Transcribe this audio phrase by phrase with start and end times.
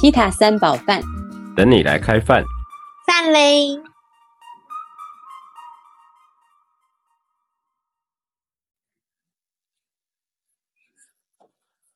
[0.00, 1.02] 西塔三宝饭，
[1.54, 2.42] 等你来开饭。
[3.06, 3.76] 饭嘞！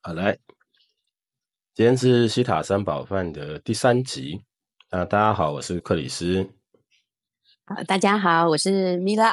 [0.03, 0.39] 好来，
[1.73, 4.45] 今天是西塔三宝饭的第三集。
[4.91, 6.53] 啊，大家好，我是克里斯。
[7.65, 9.33] 好，大家好，我是米拉。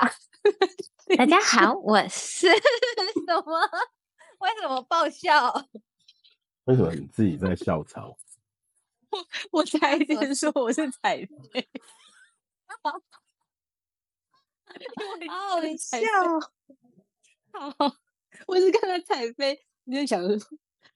[1.18, 2.48] 大家好，我是
[3.28, 3.60] 什么？
[4.40, 5.68] 为什么爆笑？
[6.64, 8.10] 为什么你自己在笑场？
[9.52, 11.18] 我差一点说我是彩
[11.52, 11.70] 飞，
[12.84, 12.92] 好
[15.30, 16.08] 好笑。
[17.54, 17.76] 好，
[18.48, 20.38] 我是看到彩飞，你就想说，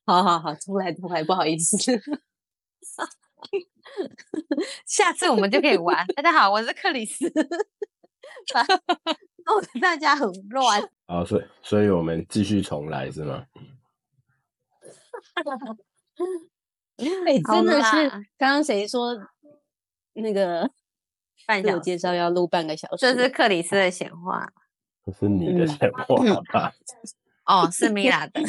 [0.06, 1.78] 好好好，重来重来，不好意思。
[4.86, 6.06] 下次我们就可以玩。
[6.08, 7.32] 大家好，我是克里斯。
[9.46, 10.90] 弄得大家很乱。
[11.08, 13.46] 好，所以所以我们继续重来是吗？
[16.98, 19.16] 哎，真的是刚刚谁说
[20.14, 20.70] 那个
[21.46, 22.98] 半小介绍要录半个小时？
[23.00, 24.50] 这是克里斯的闲话，
[25.06, 26.74] 这是你的闲话吧？
[27.46, 28.42] 哦，是米拉的。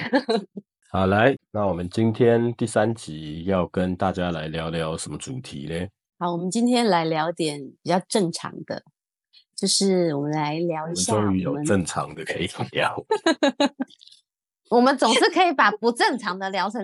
[0.90, 5.88] 好，来，那我们今天第三集要跟大家来聊聊什么主题呢？
[6.18, 8.84] 好，我们今天来聊点比较正常的，
[9.56, 12.94] 就是我们来聊一下，终于有正常的可以聊。
[14.68, 16.80] 我们总是可以把不正常的聊成，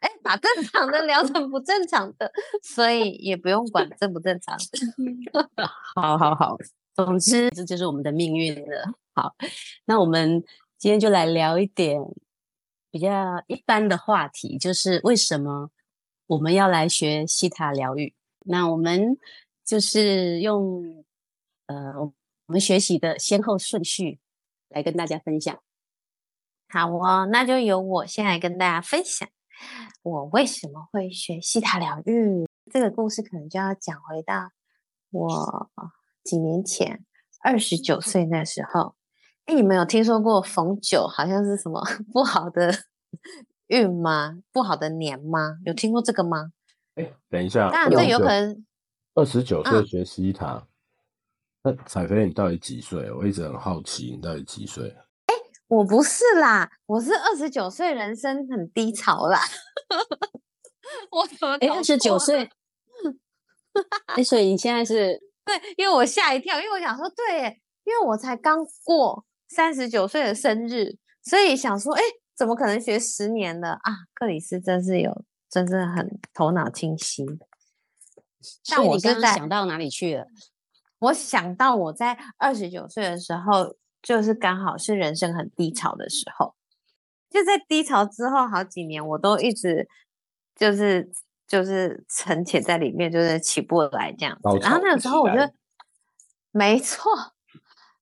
[0.00, 2.30] 哎，把正常的聊成不正常的，
[2.62, 4.56] 所以也不用管正不正常。
[5.94, 6.56] 好好好，
[6.94, 8.92] 总之这就是我们的命运了。
[9.14, 9.34] 好，
[9.86, 10.42] 那我们
[10.76, 12.00] 今天就来聊一点
[12.90, 15.70] 比较一般的话题，就是为什么
[16.26, 18.14] 我们要来学西塔疗愈？
[18.44, 19.18] 那我们
[19.64, 21.04] 就是用
[21.66, 24.20] 呃我们学习的先后顺序
[24.68, 25.58] 来跟大家分享。
[26.68, 29.28] 好哦，那就由我先来跟大家分享
[30.02, 32.46] 我为什么会学西塔疗愈。
[32.70, 34.50] 这个故事可能就要讲回到
[35.10, 35.70] 我
[36.22, 37.04] 几年前
[37.42, 38.94] 二十九岁那时候。
[39.46, 41.82] 哎，你们有听说过逢九好像是什么
[42.12, 42.70] 不好的
[43.68, 44.42] 运吗？
[44.52, 45.56] 不好的年吗？
[45.64, 46.52] 有听过这个吗？
[46.96, 48.66] 哎，等一下，那这有可能
[49.14, 50.66] 二十九岁学西塔。
[51.62, 53.10] 那彩飞，你到底几岁？
[53.10, 54.94] 我一直很好奇，你到底几岁？
[55.68, 59.38] 我不是啦，我是二十九岁，人生很低潮啦。
[61.12, 61.58] 我怎么？
[61.74, 62.48] 二十九岁？
[64.16, 65.20] 哎，所以你现在是？
[65.44, 72.02] 对，因为我吓一跳，因为我想说，对，因为我才刚过三十九岁的生日，所以想说，哎，
[72.34, 73.92] 怎么可能学十年的啊？
[74.14, 77.26] 克里斯真是有，真是很头脑清晰。
[78.70, 80.26] 但我刚刚想到哪里去了？
[81.00, 83.76] 我想到我在二十九岁的时候。
[84.02, 86.54] 就是刚好是人生很低潮的时候，
[87.30, 89.88] 就在低潮之后好几年，我都一直
[90.54, 91.10] 就是
[91.46, 94.58] 就是沉潜在里面，就是起不来这样子。
[94.60, 95.52] 然后那个时候我就
[96.50, 97.10] 没错，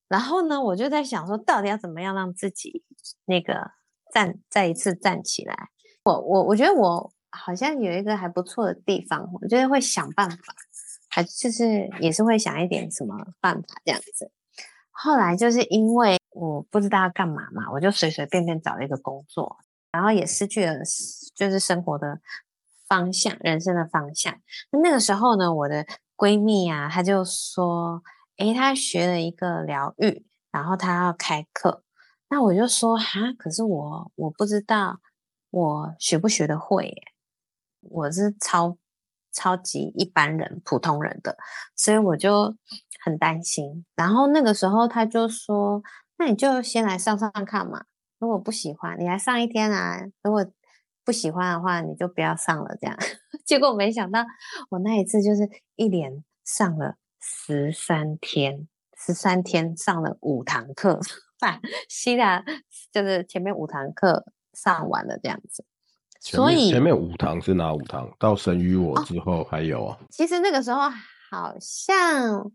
[0.08, 2.84] 然后呢，我就在想说，到底要怎么样让自己
[3.24, 3.72] 那个
[4.12, 5.70] 站再一次站起来？
[6.04, 10.54] 我我我觉得我好像有一个还不错的地方，我觉得会想办法，
[11.08, 14.30] 还就是也是会想一点什么办法这样子。
[14.98, 19.58] 后来就是因为我不知道要干嘛嘛，我就随随便便找了一个工作，
[19.92, 20.78] 然后也失去了
[21.34, 22.20] 就是生活的
[22.88, 24.34] 方向、人生的方向。
[24.70, 25.84] 那那个时候呢，我的
[26.16, 28.02] 闺蜜啊，她就说
[28.38, 31.82] ：“诶，她学了一个疗愈，然后她要开课。”
[32.28, 35.00] 那我就说：“哈，可是我我不知道
[35.50, 37.02] 我学不学得会，耶，
[37.82, 38.76] 我是超
[39.36, 41.36] 超级一般人、普通人的，
[41.76, 42.56] 所以我就。”
[43.04, 45.80] 很担心，然后那个时候他就说
[46.18, 47.84] ：“那你就先来上上看嘛，
[48.18, 50.44] 如果不喜欢，你来上一天啊；如果
[51.04, 52.96] 不喜欢的话，你就不要上了。”这样，
[53.46, 54.26] 结果没想到
[54.70, 58.66] 我那一次就是一连上了十三天，
[58.98, 60.98] 十三天上了五堂课，
[61.38, 62.42] 把希腊
[62.90, 65.64] 就是前面五堂课上完了这样子。
[66.20, 68.10] 所以前面五堂是哪五堂？
[68.18, 69.98] 到神与我之后还有啊？
[70.10, 70.80] 其实那个时候
[71.30, 72.50] 好像。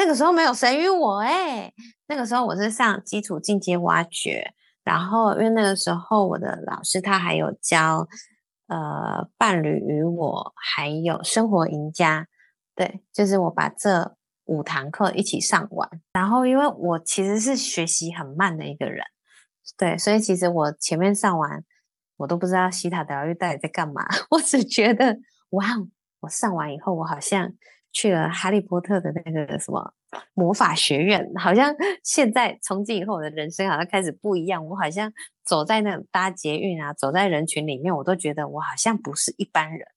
[0.00, 1.72] 那个时候没有神与我哎，
[2.06, 4.54] 那个时候我是上基础进阶挖掘，
[4.84, 8.06] 然后因为那个时候我的老师他还有教
[8.68, 12.28] 呃伴侣与我，还有生活赢家，
[12.76, 14.14] 对，就是我把这
[14.44, 15.90] 五堂课一起上完。
[16.12, 19.04] 然后因为我其实是学习很慢的一个人，
[19.76, 21.64] 对，所以其实我前面上完
[22.18, 25.18] 我都不知道西塔疗愈到底在干嘛， 我只觉得
[25.50, 25.64] 哇，
[26.20, 27.54] 我上完以后我好像。
[27.90, 29.94] 去了哈利波特的那个什么
[30.34, 31.74] 魔法学院，好像
[32.04, 34.64] 现在从今以后我的人生好像开始不一样。
[34.66, 35.10] 我好像
[35.42, 39.88] 走在那种搭捷运啊，走在人群里面，我都觉得我好像不是一般人。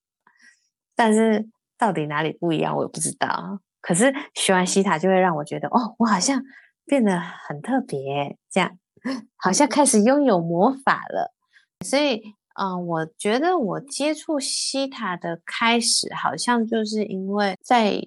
[0.96, 3.60] 但是到底哪里不一样，我也不知道。
[3.82, 6.42] 可是学完西塔就会让我觉得，哦，我好像
[6.86, 8.78] 变得很特别，这样
[9.36, 11.34] 好像开始拥有魔法了。
[11.82, 12.36] 所以。
[12.54, 18.06] 嗯，我觉得我接触西塔的开始，好像就是因为在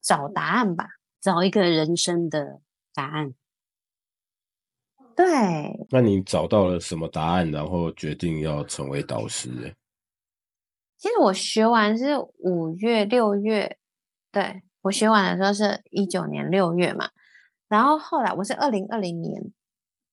[0.00, 0.88] 找答案吧，
[1.20, 2.60] 找一个人生的
[2.92, 3.34] 答案。
[5.14, 9.76] 对，那你找到了什么答案，然后决定要成为导师？
[10.98, 13.78] 其实我学完是五月六月，
[14.32, 17.10] 对我学完的时候是一九年六月嘛，
[17.68, 19.52] 然后后来我是二零二零年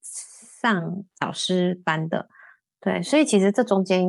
[0.04, 2.30] 上导师班的。
[2.82, 4.08] 对，所以其实这中间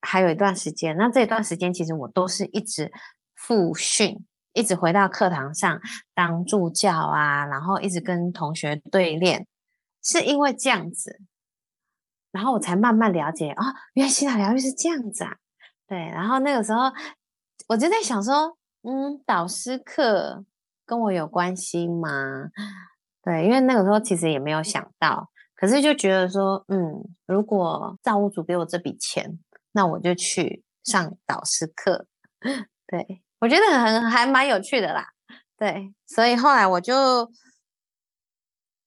[0.00, 2.92] 还有一段时间，那这一段时间其实我都是一直
[3.34, 5.80] 复训，一直回到课堂上
[6.14, 9.46] 当助教啊，然后一直跟同学对练，
[10.02, 11.20] 是因为这样子，
[12.30, 15.36] 然后我才慢慢了解啊，原来西塔疗愈是这样子啊。
[15.88, 16.82] 对，然后那个时候
[17.68, 20.44] 我就在想说，嗯，导师课
[20.86, 22.50] 跟我有关系吗？
[23.24, 25.31] 对，因为那个时候其实也没有想到。
[25.62, 29.38] 可是就觉得说，嗯，如果造物主给我这笔钱，
[29.70, 32.08] 那我就去上导师课。
[32.88, 35.10] 对我觉得很还蛮有趣的啦。
[35.56, 37.30] 对，所以后来我就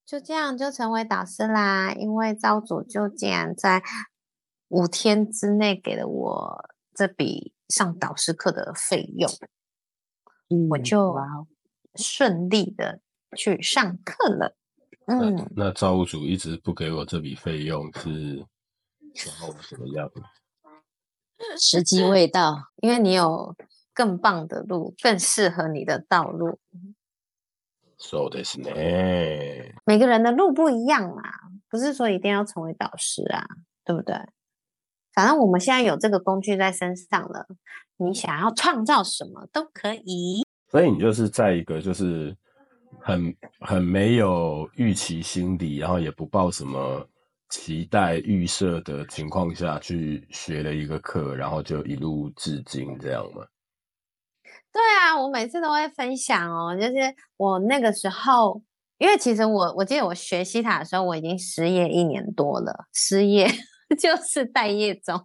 [0.06, 1.94] 就这样就成为导师啦。
[1.94, 3.82] 因为造物主就竟然在
[4.68, 9.32] 五天之内给了我这笔上导师课的费用，
[10.72, 11.16] 我就
[11.96, 13.00] 顺利的
[13.38, 14.58] 去上课了。
[15.08, 18.44] 嗯，那造物主一直不给我这笔费用，是
[19.14, 20.10] 想要我怎么样？
[21.62, 23.56] 时机未到，因为你有
[23.94, 26.58] 更棒的路，更适合你的道路。
[28.00, 28.72] So this 呢？
[29.86, 31.24] 每个人的路不一样啊，
[31.70, 33.46] 不是说一定要成为导师啊，
[33.86, 34.16] 对不对？
[35.14, 37.46] 反正我们现在有这个工具在身上了，
[37.98, 40.44] 你想要创造什么都可以。
[40.72, 42.36] 所以你就是在一个就是。
[43.02, 47.08] 很很没有预期心理，然后也不抱什么
[47.50, 53.46] 期待预设的情况下去学了一个课，然后就一路至今这样吗？
[54.72, 56.94] 对啊，我每次都会分享哦，就是
[57.38, 58.62] 我那个时候，
[58.98, 63.48] 因为其实我我记得我学西塔的时候，我已经失业一年多了，失业
[64.00, 65.16] 就是待业中，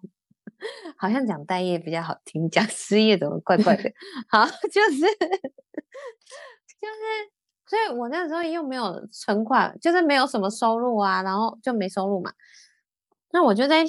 [0.96, 3.90] 好像讲待业比较好听，讲失业怎么怪怪的？
[4.30, 5.00] 好，就是
[6.78, 7.39] 就是。
[7.70, 12.32] 所以我那时候又没有存款，就是没有什么收入啊，然后就没收入嘛。
[13.30, 13.84] 那我就在，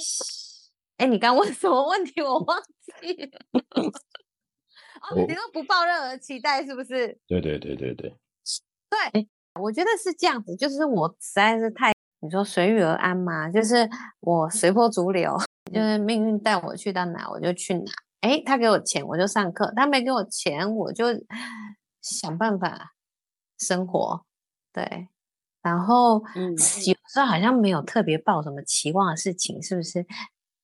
[0.97, 2.21] 哎，你刚问什么问题？
[2.21, 3.39] 我忘记了。
[5.01, 7.17] 哦，你说不抱任何期待是不是？
[7.25, 8.15] 对对对对对。
[8.87, 9.27] 对，
[9.59, 13.89] 我觉得是这样子，就是我实在是太，你说随遇而安嘛，就是
[14.19, 15.35] 我随波逐流，
[15.73, 17.91] 就是命运带我去到哪我就去哪。
[18.19, 21.07] 哎，他给我钱我就上课，他没给我钱我就
[21.99, 22.93] 想办法。
[23.61, 24.25] 生活，
[24.73, 25.07] 对，
[25.61, 30.05] 然后嗯，有时候好像没有特别抱什么期望的事情，是不是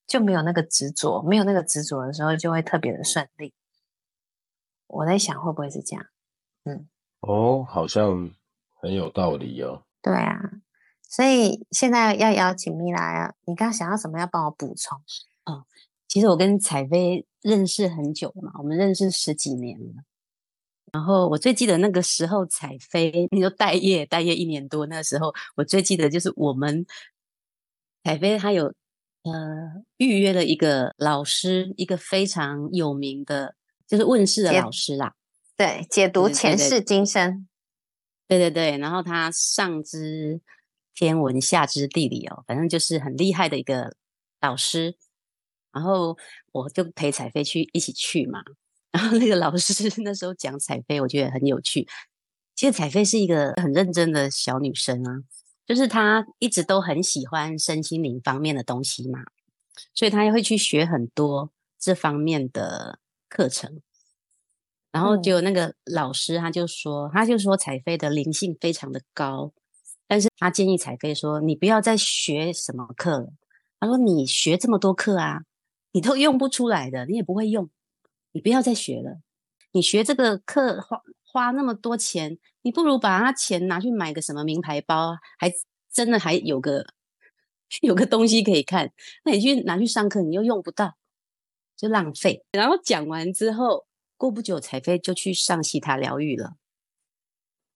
[0.08, 1.22] 就没有那个执着？
[1.22, 3.54] 没有那个执着的时候，就会特别的顺利。
[4.88, 6.06] 我在想，会不会是这样？
[6.64, 6.90] 嗯，
[7.20, 8.32] 哦，好像
[8.82, 9.84] 很有道理哦。
[10.02, 10.40] 对啊，
[11.04, 14.20] 所以现在要邀请米拉啊，你刚刚想要什么？
[14.20, 14.98] 要帮我补充？
[15.46, 15.64] 嗯，
[16.08, 20.04] 其实我跟彩飞认识很久了嘛，我们认识十几年了。
[20.94, 26.86] 然后我最记得那个时候彩飞，你说待业待业一年多，那个时候我最记得就是我们
[28.04, 28.66] 彩飞他有
[29.24, 35.14] 呃预约了一个老师，一个非常有名的，就是问世的老师啦。
[35.58, 37.48] 对，解读前世今生。
[38.28, 40.42] 对对对，然后他上知
[40.94, 43.96] 天文下知地理哦，反正就是很厉害的一个
[44.40, 44.96] 老师。
[45.72, 46.18] 然后
[46.52, 48.42] 我就陪彩飞去一起去嘛。
[48.98, 51.88] 然后那个老师 那时候讲彩飞，我觉得很有趣。
[52.56, 55.22] 其实彩飞是一个很认真的小女生啊，
[55.68, 59.20] 就是她一直都很喜欢身心灵方面的东西嘛，
[59.94, 62.98] 所以她也会去学很多这方面的
[63.30, 63.80] 课程。
[64.92, 69.54] 然后就那个老师他就说，他就说彩飞的灵性非常的高，
[70.08, 73.28] 但是他建议彩飞说，你不要再学什么课了。
[73.80, 75.42] 他说你学这么多课啊，
[75.92, 77.70] 你都用不出来的，你也不会用。
[78.32, 79.20] 你不要再学了，
[79.72, 85.52] 你学这个课花花那么多钱，你不如把他钱拿去买个什么名牌包啊，还
[85.92, 86.86] 真的还有个
[87.82, 88.92] 有个东西可以看。
[89.26, 90.98] 那你去拿去上课，你又用不到，
[91.76, 92.44] 就浪费。
[92.52, 96.54] 然后讲完之后，过不久彩飞就去上西塔疗愈了，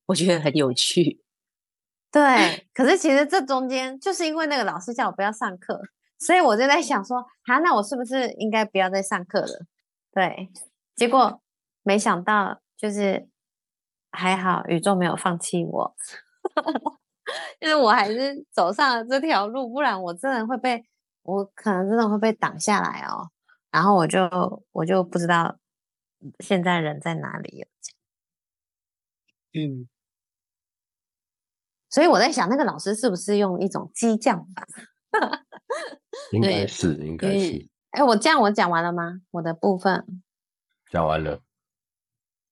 [0.07, 1.21] 我觉得很有趣。
[2.11, 5.81] 对，可是其实这中间就是因为那个老师叫我不要上课，
[6.19, 9.65] 所以我就在想说，啊，那我是不是应该不要再上课了？
[10.11, 10.49] 对，
[10.95, 11.41] 结果
[11.83, 13.29] 没想到就是
[14.11, 15.95] 还好，宇宙没有放弃我，
[17.59, 20.83] 就是我还是走上了这条路，不然我真的会被
[21.23, 23.31] 我可能真的会被挡下来哦。
[23.71, 25.57] 然后我就我就不知道
[26.39, 27.67] 现在人在哪里了。
[29.53, 29.87] 嗯，
[31.89, 34.67] 所以我在想，那个老师是不是用一种激将法？
[36.31, 39.21] 应该是，应该是为哎，我这样我讲完了吗？
[39.31, 40.21] 我的部分
[40.89, 41.41] 讲完了。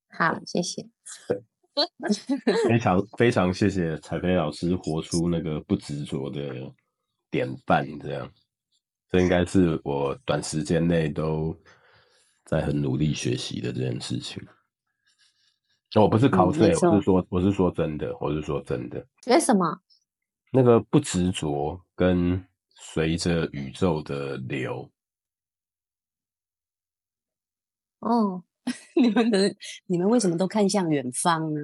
[0.10, 0.88] 好，谢谢。
[2.67, 6.53] 非常非常谢谢彩飞老师活出那个不执着的
[7.31, 8.29] 典范，这样，
[9.10, 11.58] 这应该是我短时间内都
[12.43, 14.46] 在很努力学习的这件事情。
[15.96, 19.79] 我不是考试、嗯我是说我是说真的，我是说真的，学什么？
[20.51, 24.91] 那个不执着跟随着宇宙的流，
[28.00, 28.44] 哦，
[28.96, 29.53] 你们的
[29.88, 31.62] 你们为什么都看向远方呢？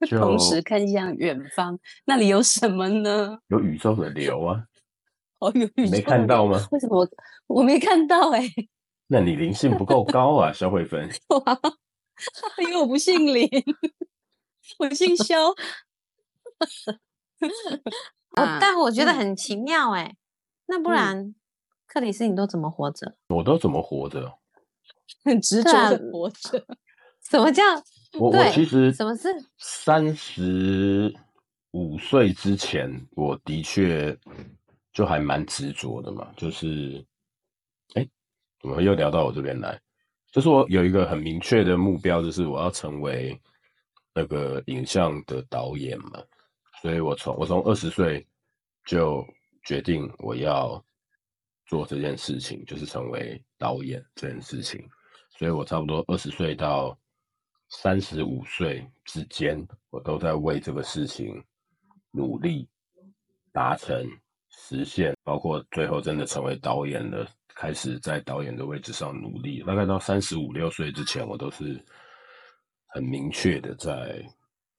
[0.08, 3.38] 同时看向远方，那里有什么呢？
[3.48, 4.64] 有宇宙的流啊。
[5.40, 6.58] 哦，有宇宙没看到吗？
[6.72, 7.08] 为什么我
[7.46, 8.38] 我没看到、欸？
[8.40, 8.48] 哎，
[9.08, 11.08] 那你灵性不够高啊，肖慧芬。
[11.28, 11.60] 哇，
[12.62, 13.48] 因为我不姓林，
[14.78, 15.48] 我姓肖。
[18.36, 20.14] 我啊但我觉得嗯很奇妙哎，
[20.66, 21.34] 那不嗯然
[21.86, 23.16] 克里斯你都怎么活着？
[23.28, 24.38] 我都怎么活着？
[25.24, 26.64] 很执着的活着。
[27.28, 27.62] 什么叫
[28.18, 31.14] 我我其实什么是三十
[31.72, 34.16] 五岁之前，我的确
[34.92, 37.04] 就还蛮执着的嘛，就是，
[37.94, 38.08] 哎，
[38.60, 39.80] 怎么又聊到我这边来？
[40.32, 43.40] 就是我有一个很明确的目标，就是我要成为
[44.14, 46.20] 那个影像的导演嘛，
[46.82, 48.26] 所以我从我从二十岁
[48.84, 49.24] 就
[49.64, 50.82] 决定我要
[51.66, 54.84] 做这件事情，就是成为导演这件事情。
[55.40, 56.94] 所以我差不多二十岁到
[57.70, 61.42] 三十五岁之间，我都在为这个事情
[62.10, 62.68] 努力
[63.50, 64.06] 达成、
[64.50, 69.62] 实现，包括最后真的成为导演了，开始在导演的位置上努力。
[69.62, 71.82] 大概到三十五六岁之前，我都是
[72.88, 74.22] 很明确的在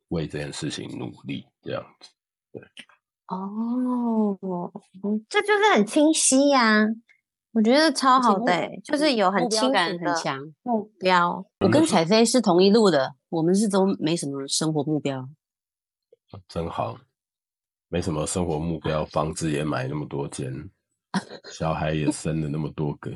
[0.10, 2.12] 为这件事情努力，这样子。
[2.52, 2.62] 对
[3.30, 4.38] 哦，
[5.28, 6.86] 这就是很清晰呀、
[7.54, 10.40] 我觉得超好的、欸，就是有很目标清感很楚的强。
[10.64, 11.46] 目标。
[11.60, 15.28] 我跟嗯彩飞是同一路的，我们是都没什么生活目标。
[16.48, 16.98] 真好，
[17.90, 20.70] 没什么生活目标，房子也买那么多间，
[21.52, 23.12] 小孩也生了那么多个，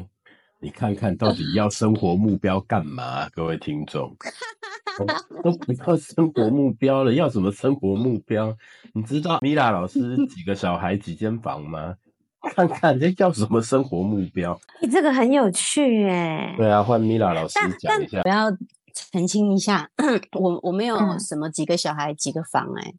[0.59, 3.29] 你看看到底要生活目标干嘛？
[3.29, 4.13] 各位听众，
[4.97, 5.05] 都
[5.49, 8.53] 都不要生活目标了，要什么生活目标？
[8.93, 11.95] 你知道米拉老师几个小孩几间房吗？
[12.53, 14.59] 看看这叫什么生活目标？
[14.81, 18.21] 欸这个很有趣哎、对啊，换米拉老师讲一下。
[18.23, 18.45] 我要
[18.93, 19.89] 澄清一下，
[20.39, 22.93] 我我没有嗯什么几个小孩几个房哎、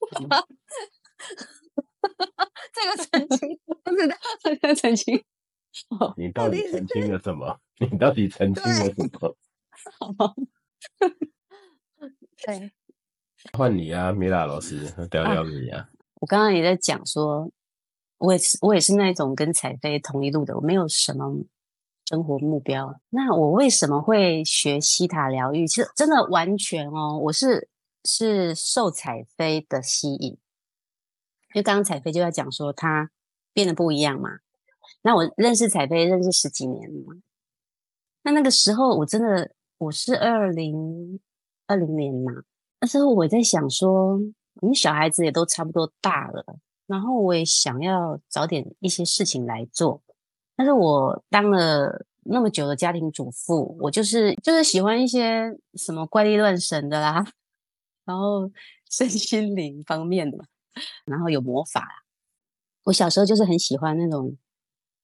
[2.72, 4.16] 这个澄清不知道。
[4.42, 5.22] 这个澄清。
[5.98, 7.58] 哦， 你到底澄清了什么？
[7.80, 9.34] 你到底澄清了什么？
[10.16, 10.34] 好
[12.46, 12.72] 对，
[13.52, 15.88] 换你啊，米拉老师，聊聊你啊。
[16.20, 17.50] 我刚刚也在讲说，
[18.18, 21.44] 我也是我也是那种跟彩飞同一路的，我没有什么
[22.06, 23.00] 生活目标。
[23.10, 25.66] 那我为什么会学西塔疗愈？
[25.66, 27.68] 其实真的完全哦，我是
[28.04, 30.38] 是受彩飞的吸引，因
[31.56, 33.10] 为刚刚彩飞就在讲说他
[33.52, 34.30] 变得不一样嘛。
[35.02, 37.14] 那我认识彩飞认识十几年了嘛，
[38.22, 41.20] 那那个时候我真的我是二零
[41.66, 42.32] 二零年嘛，
[42.80, 44.18] 那时候我在想说，
[44.60, 46.44] 我们小孩子也都差不多大了，
[46.86, 50.02] 然后我也想要找点一些事情来做，
[50.54, 57.24] 但是我当了那么久的家庭主妇，我就是就是喜欢一些什么怪力乱神的啦，
[58.04, 58.50] 然后
[58.90, 60.38] 身心灵方面的，
[61.04, 62.04] 然后有魔法。
[62.84, 64.36] 我小时候就是很喜欢那种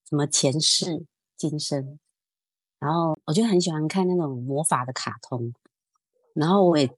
[0.09, 1.07] 什么前世
[1.37, 1.99] 今生，
[2.79, 5.55] 然后我就很喜欢看那种魔法的卡通，
[6.35, 6.89] 然后我也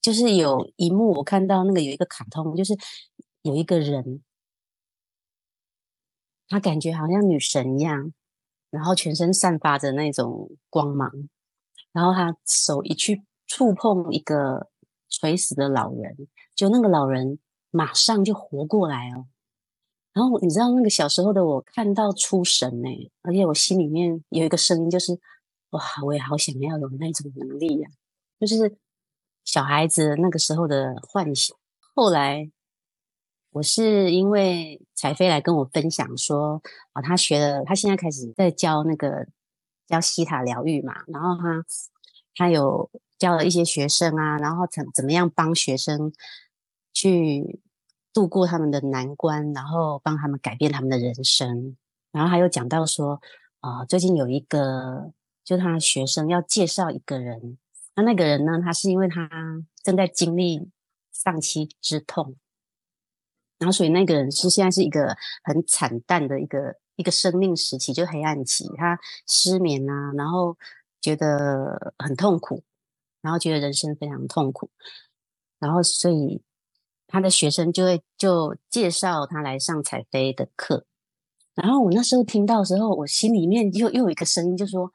[0.00, 2.74] 就是有一幕我看到那个有一个卡通，就是
[3.46, 4.22] 有一个人，
[6.48, 8.12] 他感觉好像女神一样，
[8.70, 11.10] 然后全身散发着那种光芒，
[11.92, 14.68] 然后他手一去触碰一个
[15.08, 16.16] 垂死的老人，
[16.56, 17.38] 就那个老人
[17.70, 19.28] 马上就活过来哦。
[20.12, 22.88] 然后你知道那个小时候的我看到出神呢、
[23.22, 25.12] 而且我心里面有一个声音，就是
[25.70, 27.88] 哇，我也好想要有那种能力呀、
[28.40, 28.76] 就是
[29.44, 31.56] 小孩子那个时候的幻想。
[31.94, 32.50] 后来
[33.56, 36.60] 我是因为彩飞来跟我分享说，
[36.92, 39.26] 啊，他学了，他现在开始在教那个
[39.86, 41.64] 教西塔疗愈嘛，然后他
[42.34, 46.12] 他有教了一些学生啊，然后怎怎么样帮学生
[46.92, 47.58] 去
[48.12, 51.78] 度过他们的难关，然后帮他们改变他们的人生。
[52.12, 53.22] 然后还有讲到说，
[53.60, 57.56] 啊、最近有一个就他学生要介绍一个人，
[57.94, 59.30] 那那个人呢，他是因为他
[59.82, 60.68] 正在经历
[61.10, 62.36] 丧妻之痛，
[63.58, 70.56] 然后所以那个人是现在是一个很惨淡的一个一个生命时期，就黑暗期，他失眠啊，然后
[71.00, 72.62] 觉得很痛苦，
[73.22, 74.70] 然后觉得人生非常痛苦，
[75.58, 76.42] 然后所以
[77.06, 80.84] 他的学生就会就介绍他来上彩飞的课，
[81.54, 84.92] 然后我那时候听到的时候，我心里面又又有一个声音就说：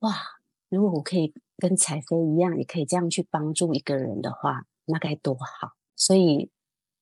[0.00, 0.14] 哇，
[0.68, 5.72] 如果我可以跟彩飞一样，也可以这样去帮助一个人的话，那该多好！
[5.94, 6.50] 所以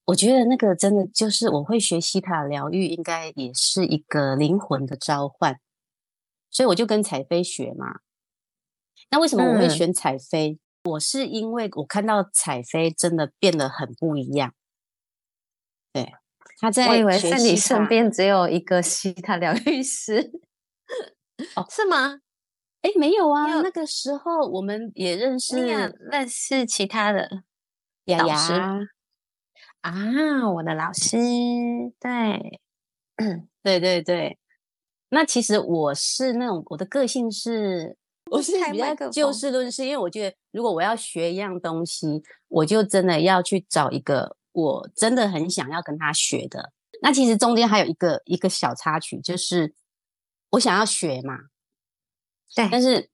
[0.06, 5.60] 我觉得那个真的就是我会学西塔疗愈，应该也是一个灵魂的召唤。
[6.50, 8.00] 所以我就跟彩飞学嘛。
[9.10, 10.58] 那为什么我会嗯选彩飞？
[10.84, 14.54] 我是因为我看到彩飞真的变得很不一样。
[15.92, 16.14] 对，
[16.58, 20.32] 他在我以为是你身边只有一个西塔疗愈师，
[21.54, 22.20] 哦是吗？
[22.82, 27.42] 哎，没有啊，有那个时候我们也认识认识其他的
[28.06, 28.78] 雅导师雅，
[29.80, 30.50] 啊？
[30.50, 31.16] 我的老师，
[31.98, 32.60] 对，
[33.62, 34.38] 对对对。
[35.10, 37.96] 那其实我是那种我的个性是，
[38.30, 46.72] 我是开比较就事论事，因为我觉得如果我要学一样东西，我就真的要去找一个我真的很想要跟他学的。
[47.02, 49.74] 那其实中间还有一个一个小插曲，就是
[50.50, 51.34] 我想要学嘛，
[52.54, 53.08] 对，但是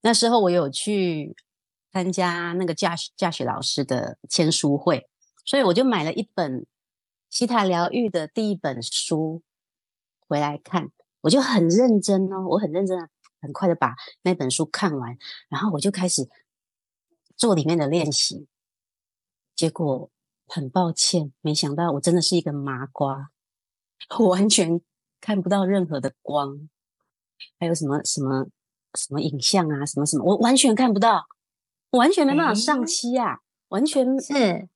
[0.00, 1.36] 那时候我有去
[1.92, 5.08] 参加那个驾驶驾驶老师的签书会，
[5.44, 6.66] 所以我就买了一本
[7.30, 9.42] 西塔疗愈的第一本书
[10.28, 10.90] 回来看，
[11.22, 13.08] 我就很认真哦，我很认真的，
[13.40, 15.16] 很快的把那本书看完，
[15.48, 16.28] 然后我就开始
[17.36, 18.46] 做里面的练习，
[19.54, 20.10] 结果
[20.46, 23.30] 很抱歉，没想到我真的是一个麻瓜，
[24.18, 24.80] 我完全
[25.20, 26.68] 看不到任何的光。
[27.58, 28.46] 还有什么什么
[28.94, 31.26] 什么影像啊，什么什么，我完全看不到，
[31.90, 34.68] 我完全没办法上诶漆啊，完全是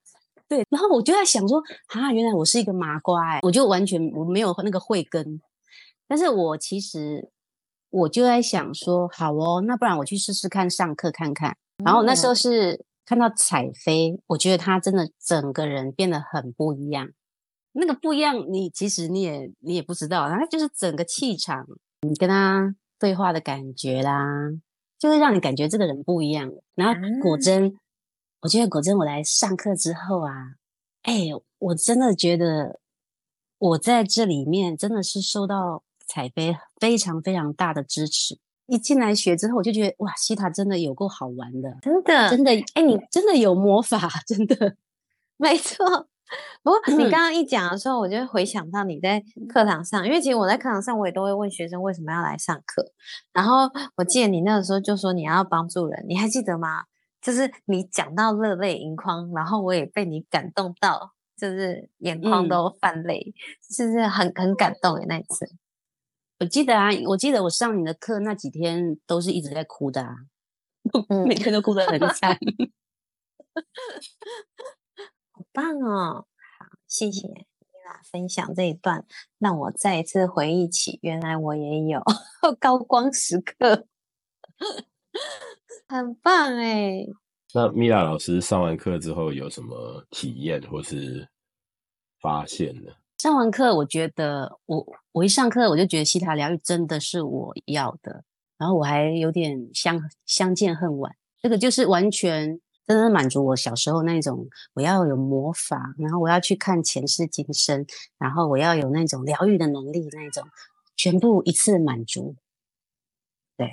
[0.49, 0.65] 对。
[0.71, 5.41] 然后我就在想说，啊，原来我是一个麻瓜哎、我就完全我没有那个慧根，
[6.07, 7.31] 但是我其实
[7.91, 11.57] 我就在想说，好哦，那不然我去试试看上课看看。
[11.85, 17.09] 然后那时候是看到彩飞，我觉得他真的整个人变得很不一样。
[17.73, 21.67] 那个不一样，你其实你也你也不知道，然后就是整个气场，
[22.09, 24.25] 你跟他对话的感觉啦，
[24.99, 26.51] 就会让你感觉这个人不一样。
[26.75, 27.75] 然后果啊真，
[28.41, 30.57] 我觉得果真我来上课之后啊，
[31.03, 32.81] 哎，我真的觉得
[33.59, 38.39] 我在这里面真的是受到彩飞非常非常大的支持。
[38.67, 44.77] 一进来学之后，我就觉得哇，西塔真的有够好玩的，真的，真的，哎，你真的有魔法，真的。
[45.37, 46.09] 没错。
[46.65, 52.91] 不过你嗯刚刚一讲的时候，我就回想到你在课堂上，因为其实我在课堂上我也都会问学生为什么要来上课。
[53.33, 56.87] 然后我记得你那个时候就说你要帮助人，你还记得吗？
[57.27, 63.35] 就是你讲到热泪盈眶，然后我也被你感动到，就是眼眶嗯都泛泪，
[63.69, 65.51] 就是很很感动诶那一次。
[66.39, 70.15] 我记得啊，我记得我上你的课那几天都是一直在哭的啊，
[71.09, 72.39] 嗯 每天都哭得很惨。
[75.33, 76.29] 好棒哦！
[76.61, 77.35] 好，谢谢米
[77.85, 79.05] 拉分享这一段，
[79.41, 82.01] 让我再一次回忆起，原来我也有
[82.61, 83.89] 高光时刻，
[85.89, 87.07] 很棒哎！
[87.55, 91.29] 那米拉老师上完课之后有什么体验或是
[92.21, 92.93] 发现呢？
[93.19, 98.25] 上完课，我觉得我我一上课我就觉得西塔疗愈真的是我要的，
[98.59, 107.87] 然后我还有点相相见恨晚，这个就是完全真的是满足我小时候那种我要有魔法，然后我要去看前世今生，
[108.19, 110.47] 然后我要有那种疗愈的能力，那种
[110.95, 112.37] 全部一次满足。
[113.57, 113.71] 对，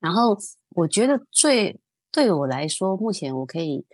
[0.00, 0.36] 然后
[0.70, 1.80] 我觉得最
[2.10, 3.84] 对我来说，目前我可以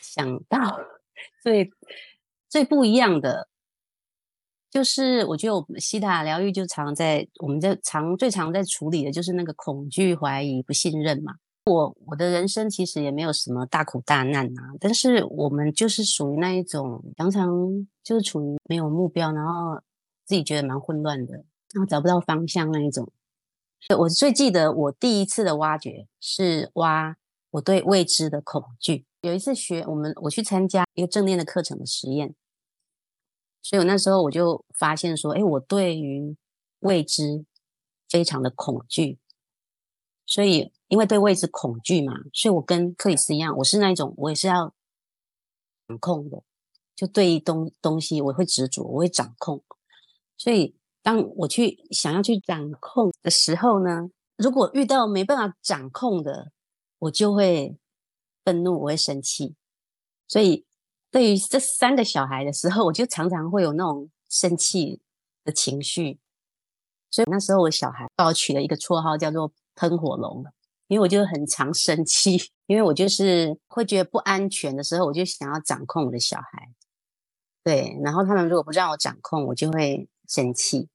[0.00, 0.80] 想到
[1.42, 1.70] 最
[2.48, 3.48] 最不一样的，
[4.70, 11.34] 就是我觉得我们西塔疗愈就常在我们在常最常在处理的就是那个恐惧、怀疑、不信任嘛。
[11.66, 17.48] 我我的人生其实也没有什么大苦大难啊，但是我们就是属于那一种常常
[18.02, 19.80] 就是处于没有目标，然后
[20.24, 21.34] 自己觉得蛮混乱的，
[21.72, 23.12] 然后找不到方向那一种。
[23.98, 27.16] 我最记得我第一次的挖掘是挖
[27.50, 29.06] 我对未知的恐惧。
[29.22, 32.34] 有一次学我们我去参加一个正念的课程的实验，
[33.62, 36.36] 所以我那时候我就发现说，哎，我对于
[36.80, 37.44] 未知
[38.08, 39.18] 非常的恐惧，
[40.26, 40.72] 所以。
[40.90, 44.74] 因为对未知恐惧嘛，所以我跟克里斯一样，我是那种我也是要
[45.86, 46.42] 掌控的，
[46.96, 49.62] 就对于东东西我会执着，我会掌控。
[50.36, 56.52] 所以当我去想要去掌控的时候呢，如果遇到没办法掌控的，
[56.98, 57.76] 我就会
[58.44, 59.54] 愤怒，我会生气。
[60.28, 60.66] 所以
[61.10, 65.00] 对于这三个小孩的时候，我就常常会有那种生气
[65.44, 66.18] 的情绪。
[67.10, 70.44] 所以那时候我小孩帮我取了一个绰号，叫做“喷火龙”。
[70.86, 72.36] 因为我就很常生气，
[72.66, 76.68] 因为我就是会觉得不安全的时候，我就想要掌控我的小孩。
[77.62, 80.88] 对，然后他们如果不让我掌控，我就会生气。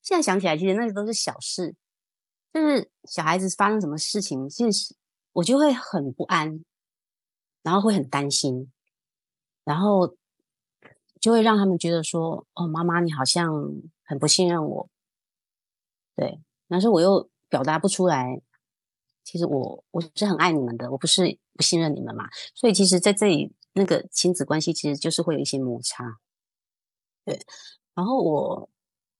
[0.00, 1.74] 现在想起来，其实那些都是小事，
[2.52, 4.94] 就是小孩子发生什么事情，其实
[5.32, 6.64] 我就会很不安，
[7.62, 8.72] 然后会很担心，
[9.64, 10.16] 然后
[11.20, 13.52] 就会让他们觉得说：“哦，妈妈，你好像
[14.04, 14.88] 很不信任我。”
[16.16, 18.40] 对，但是我又表达不出来。
[19.24, 26.20] 其实我我是很爱你们的，我不是不信任你们嘛，所以其实在这里那个亲子关系其实就是会有一些摩擦，
[27.24, 27.44] 对。
[27.96, 28.70] 然后我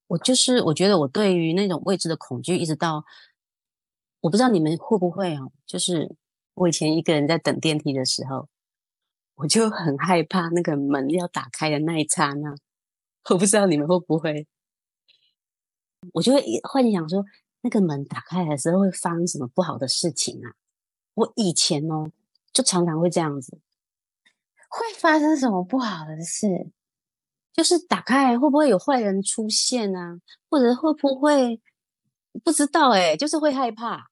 [0.07, 3.05] 我就是我觉得我对于那种未知的恐惧，一直到
[4.21, 6.15] 我不知道你们会不会哦，就是
[6.55, 8.49] 我以前一个人在等电梯的时候，
[9.35, 12.55] 我就很害怕那个门要打开的那一刹那，
[13.31, 14.47] 我不知道你们会不会，
[16.13, 17.25] 我就会幻想说。
[17.63, 20.55] 那个门打开的时候会发生什么不好的事情啊？
[21.15, 22.13] 我以前哦，
[22.53, 23.59] 就常常会这样子，
[24.69, 26.71] 会发生什么不好的事？
[27.57, 30.19] 就是打开会不会有坏人出现啊？
[30.51, 31.59] 或者会不会
[32.45, 32.91] 不知道？
[32.91, 34.11] 哎，就是会害怕。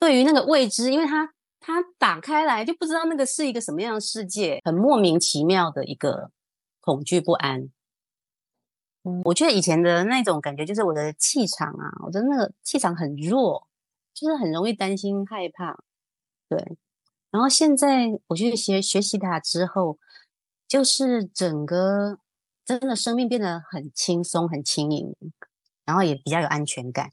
[0.00, 6.32] 对于那个未知，因为他他打开来就不知道那个是一个什么样的世界，很莫名其妙的一个
[6.80, 7.70] 恐惧不安。
[9.24, 13.68] 我觉得以前的那种感觉，就是我的气场啊，我的那个气场很弱，
[14.12, 15.84] 就是很容易担心害怕。
[16.48, 16.76] 对，
[17.30, 19.98] 然后现在我去学学习它之后，
[20.66, 22.18] 就是整个
[22.64, 25.14] 真的生命变得很轻松、很轻盈，
[25.84, 27.12] 然后也比较有安全感。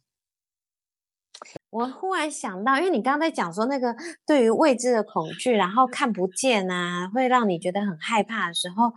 [1.70, 8.94] 我忽然想到，因为你刚刚在讲说那个对于未知的恐惧，然后看不见啊，会让你觉得很害怕的时候，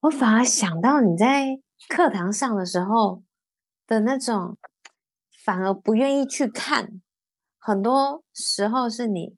[0.00, 1.60] 我反而想到你在。
[1.88, 3.22] 课堂上的时候
[3.86, 4.58] 的那种，
[5.44, 7.00] 反而不愿意去看。
[7.58, 9.34] 很多时候是你，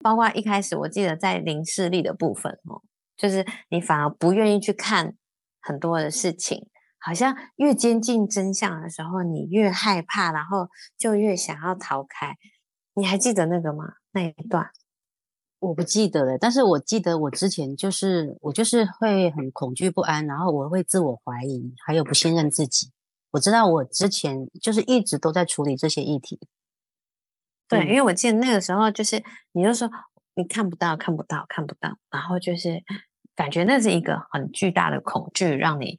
[0.00, 2.82] 包括一开始我记得在零视力的部分哦，
[3.16, 5.14] 就是你反而不愿意去看
[5.64, 12.36] 很多的事情，好像越接近真相的时候，你越害怕，然后就越想要逃开。
[12.94, 13.94] 你还记得那个吗？
[14.12, 14.70] 那一段？
[15.60, 22.92] 我不记得了，但是我记得我之前就是我就是会很恐惧不安，然后我会自我怀疑，还有不信任自己。
[23.30, 26.38] 我知道我之前就是一直都在处理这些议题。
[27.66, 29.90] 对，因为我记得那个时候就是你就说
[30.34, 32.84] 你看不到，看不到，看不到，然后就是
[33.34, 35.98] 感觉那是一个很巨大的恐惧，让你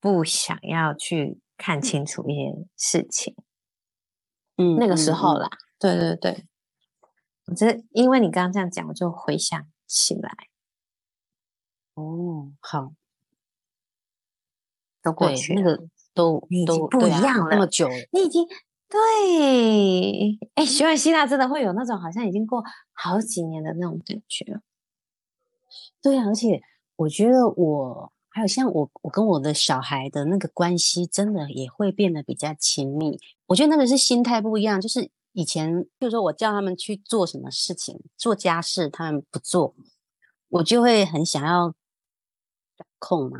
[0.00, 3.34] 不想要去看清楚一些事情。
[4.56, 6.46] 嗯，那个时候啦，对对对。
[7.46, 10.30] 我这因为你刚刚这样讲，我就回想起来。
[11.94, 12.92] 哦，好，
[15.02, 18.46] 都过去那个都都不一样了，那么久，你已经
[18.88, 24.60] 对，哎，学完希腊真的会有那种好像已经过好几年的那种感觉。
[26.02, 26.60] 对啊，而且
[26.96, 33.18] 我觉得我还有像我，我跟我的小孩的那个关系，真的也会变得比较亲密。
[33.46, 35.10] 我觉得那个是心态不一样，就是。
[35.32, 39.72] 以前就是说我叫他们去做什么事情，做家事，他们不做，
[40.48, 41.72] 我就会很想要
[42.76, 43.38] 掌控嘛。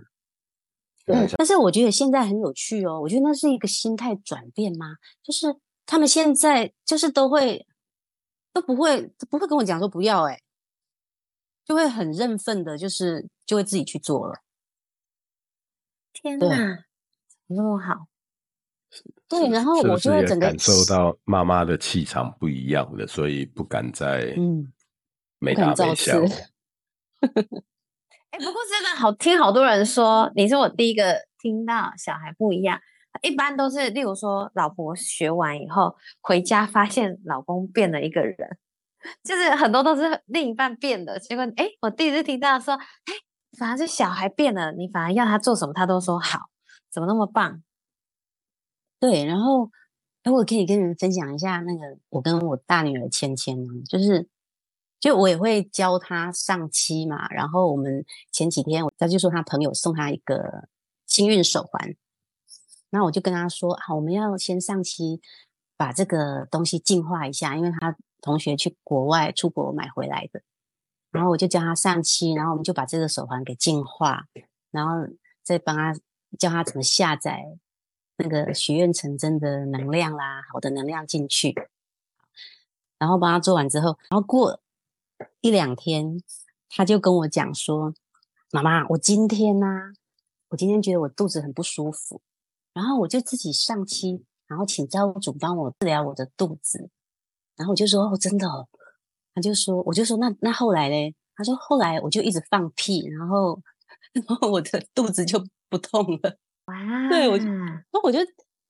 [1.05, 1.27] 对。
[1.37, 4.97] 但是我觉得现在很有趣哦，我觉得那是一个心态转变吗？
[5.25, 7.67] 就是他们现在就是都会
[8.53, 10.39] 都不会不会跟我讲说不要，哎，
[11.69, 14.41] 就会很认份的，就是就会自己去做了。
[16.15, 16.87] 天哪，
[17.49, 18.07] 那么好。
[19.29, 24.73] 对，然后我就会整个感受到妈妈的气场不一样了，所以不敢再嗯
[25.39, 26.19] 没大没小。
[27.21, 32.81] 哎，不过真的好听，好多人说你是我第一个听到小孩不一样，
[33.21, 38.59] 一般都是，例如说，老婆学完以后回家，发现老公变了一个人，
[39.23, 41.19] 就是很多都是另一半变的。
[41.19, 43.15] 结果，哎，我第一次听到说，哎，
[43.59, 46.51] 反而是小孩变了，你反而要他做什么，他都说好，
[46.91, 47.63] 怎么那么棒？
[49.01, 49.71] 对，然后，
[50.23, 54.29] 哎，我可以跟你们分享一下那个，我跟我大女儿芊芊呢，就是，
[54.99, 57.29] 就我也会教她上漆嘛。
[57.29, 60.69] 然后我们前几天我，他就说他朋友送他一个
[61.07, 61.95] 幸运手环。
[62.91, 65.21] 那我就跟他说：“好，我们要先上漆，
[65.77, 70.43] 把这个东西净化一下，因为他同学去国外出国买回来的。
[71.11, 74.27] 然后我就教他上漆，然后我们就把这个手环给净化，
[74.71, 75.09] 然后
[75.43, 75.95] 再帮他
[76.39, 77.57] 教他怎么下载
[78.17, 81.55] 那个许愿成真的能量啦，好的能量进去。
[82.99, 84.61] 然后帮他做完之后，然后过
[85.41, 86.23] 一两天，
[86.69, 87.95] 他就跟我讲说
[88.53, 89.67] ：‘妈妈，我今天呢，
[90.49, 92.21] 我今天觉得我肚子很不舒服。’
[92.75, 96.91] 然后我就自己上漆，然后请造物主帮我治疗我的肚子。
[97.59, 98.49] 然后我就说：“哦，真的。”
[99.35, 103.61] 他就说：“我就说那那后来嘞？”他说：“后来我就一直放屁，然后
[104.15, 107.09] 然后我的肚子就不痛了。”哇！
[107.11, 107.45] 对我就
[107.93, 108.19] 那我就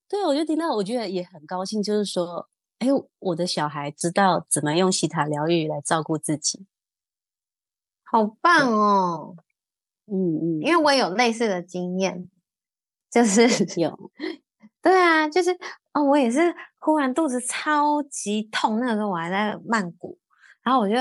[0.08, 2.48] 对我就听到，我觉得也很高兴，就是说，
[2.78, 6.66] 哎，我的小孩知道怎么用西塔疗愈来照顾自己，
[8.04, 9.36] 好棒哦！
[10.06, 12.28] 嗯嗯，因为我有类似的经验。
[13.10, 14.10] 就是有，
[14.82, 15.50] 对啊，就是
[15.94, 20.18] 哦，我也是忽然肚子超级痛，那个时候我还在曼谷，
[20.62, 20.94] 然后我就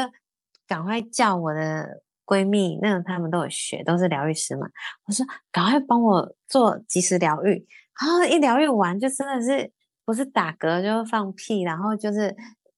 [0.68, 4.68] 赶快叫我的闺蜜，那个他们都有学，都是疗愈师嘛，
[5.06, 7.68] 我说赶快帮我做即时疗愈，
[8.02, 9.72] 然后一疗愈完就真的是
[10.06, 12.36] 不是打嗝就是放屁，然后就是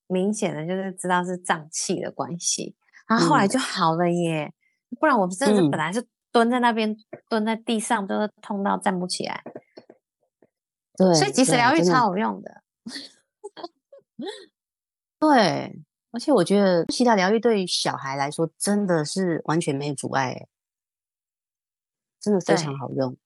[0.08, 2.76] 明显的就是知道是胀气的关系，
[3.08, 4.54] 然后后来就好了耶，
[5.00, 6.08] 不然我真的是本来是。
[6.32, 6.96] 蹲在那边，
[7.28, 9.42] 蹲在地上就是痛到站不起来。
[10.96, 12.62] 对，所以即时疗愈超有用的。
[15.20, 20.48] 对，而且我觉得其他疗愈对于小孩来说真的是完全没有阻碍，
[22.20, 23.18] 真的非常好用。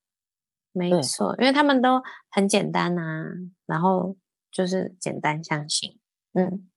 [0.72, 3.26] 没错，因为他们都很简单啊，
[3.66, 4.16] 然后
[4.52, 6.00] 就是简单相信。
[6.34, 6.70] 嗯。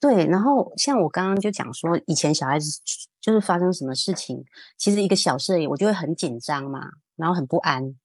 [0.00, 2.78] 对，然后像我刚刚就讲说，以前小孩子
[3.22, 4.44] 就是发生什么事情，
[4.76, 7.96] 其实一个小事而已，我就会很紧张嘛，然后很不安。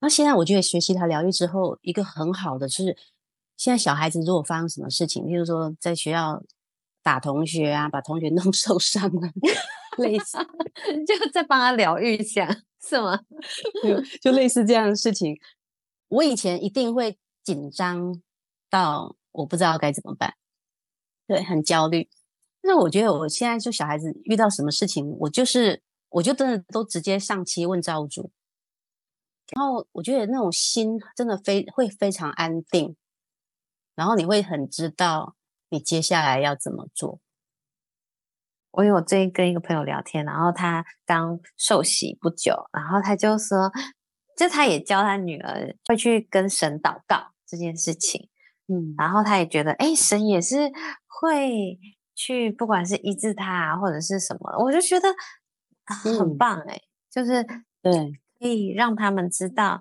[0.00, 2.98] 那现在我觉得学习他疗愈之后，一个很好的是，
[3.56, 6.42] 现在小孩子如果发生什么事情，比如说在学校
[7.02, 9.30] 打同学啊，把同学 弄受伤了，
[9.98, 10.38] 类似，
[11.06, 12.48] 就再帮他疗愈一下，
[12.82, 13.18] 是吗？
[14.20, 15.38] 就类似这样的事情，
[16.08, 18.20] 我以前一定会紧张
[18.68, 20.34] 到我不知道该怎么办。
[21.26, 22.08] 对，很焦虑。
[22.62, 28.30] 但是我觉得我现在就小孩子遇到什么事情，我就是我就真的都直接上期问造物主，
[29.52, 32.96] 然后我觉得那种心真的非会非常安定，
[33.96, 35.34] 然后你会很知道
[35.70, 37.18] 你接下来要怎么做。
[38.70, 43.72] 我有最近跟一个朋友聊天，然后他刚受洗不久，然后他就说，
[44.36, 48.28] 就他也教他女儿会去跟神祷告这件事情，
[48.68, 50.70] 嗯，然后他也觉得，哎，神也是。
[51.18, 51.78] 会
[52.14, 55.08] 去，不管是医治他啊，或者是什么，我就觉得
[55.86, 56.78] 很棒哎，
[57.10, 57.42] 就是
[57.80, 59.80] 对，可以让他们知道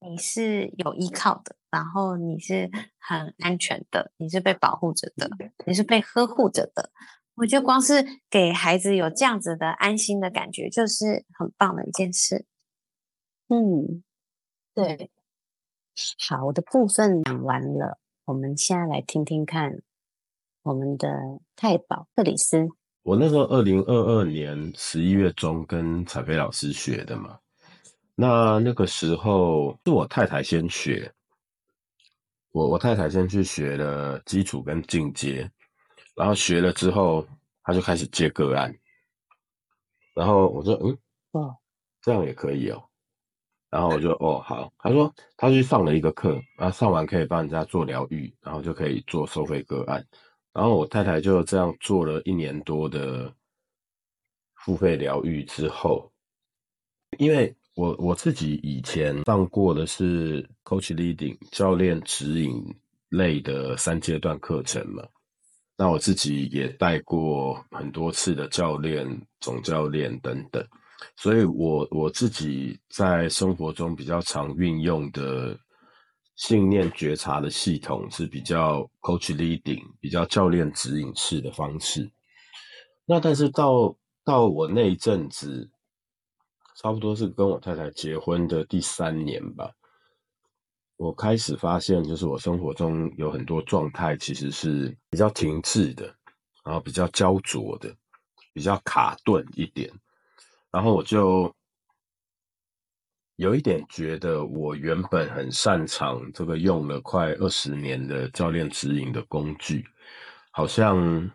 [0.00, 5.30] 你是有依靠的，然后你是很安全的，你是被保护着的，
[5.66, 6.90] 你是被呵护着的。
[7.34, 12.46] 我觉得光是给孩子有这样子的安心的感觉，就是很棒的一件事。
[13.48, 14.02] 嗯，
[14.74, 15.10] 对，
[16.28, 19.82] 好的部分讲完了，我们现在来听听看。
[20.62, 21.08] 我们的
[21.54, 22.66] 太保克里斯，
[23.04, 27.38] 我那时候二零二二年十一月中跟彩飞老师学的嘛。
[28.18, 31.12] 那那个时候是我太太先学，
[32.50, 35.50] 我我太太先去学了基础跟进阶，
[36.14, 37.26] 然后学了之后，
[37.62, 38.74] 她就开始接个案。
[40.14, 40.98] 然后我说，嗯，
[41.32, 41.54] 哦，
[42.00, 42.82] 这样也可以哦。
[43.68, 44.72] 然后我就，哦，好。
[44.78, 50.02] 她说她去上了一个课，然后上完可以帮人家做疗愈，然后就可以做收费个案。
[50.54, 53.30] 然后我太太就这样做了一年多的
[54.54, 56.10] 付费疗愈之后，
[57.18, 62.74] 因为我我自己以前上过的是 Coach Leading 教练指引
[63.10, 65.04] 类的三阶段课程嘛，
[65.76, 69.06] 那我自己也带过很多次的教练、
[69.40, 70.66] 总教练等等，
[71.16, 75.56] 所以我我自己在生活中比较常运用的。
[76.38, 82.10] 信念觉察的系统是比较 coach leading，比较教练指引式的方式。
[83.06, 85.70] 那但是到到我那一阵子，
[86.76, 89.72] 差不多是跟我太太结婚的第三年吧。
[90.96, 96.14] 我开始发现，就是我生活中有很多状态其实是比较停滞的，
[96.64, 97.94] 然后比较焦灼的，
[98.52, 99.90] 比较卡顿一点，
[100.70, 101.54] 然后我就
[103.36, 109.86] 有一点觉得，我原本很擅长这个用了快二十年的教练指引的工具，
[110.50, 111.30] 好像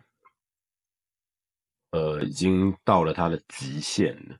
[1.90, 4.36] 呃已经到了它的极限了。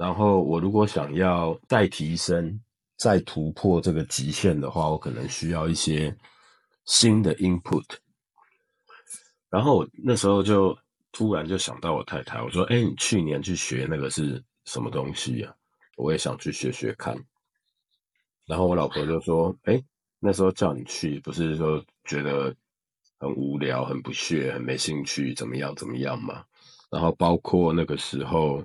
[0.00, 2.58] 然后我如果想要再提升，
[2.96, 6.16] 再突破这个极限的话，我可能需要一些
[6.86, 7.84] 新的 input。
[9.50, 10.74] 然后我那时候就
[11.12, 15.54] 突然就想到我太太，我说：“哎，你去年去学那个是什么东西呀？
[15.98, 17.14] 我也想去学学看。”
[18.48, 19.84] 然后我老婆就说：“哎，
[20.18, 22.56] 那时候叫你去，不是说觉得
[23.18, 26.42] 很无聊、很不屑、很没兴趣，怎么样怎么样嘛？”
[26.90, 28.64] 然后包括那个时候。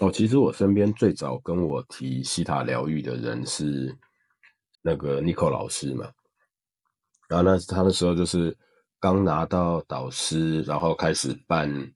[0.00, 3.96] 哦，其实我身边最早跟我提西塔疗愈的人是
[4.82, 6.10] 那个 Nico 老师嘛，
[7.28, 8.56] 然后那他那时候就是
[8.98, 11.92] 刚拿到导师，然后开始办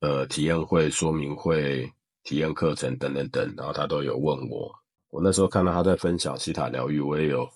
[0.00, 4.74] 呃体验会、说明会、体验课程等等等，然后他都有问我。
[5.10, 7.46] 我那时候看到他在分享西塔疗愈，我也有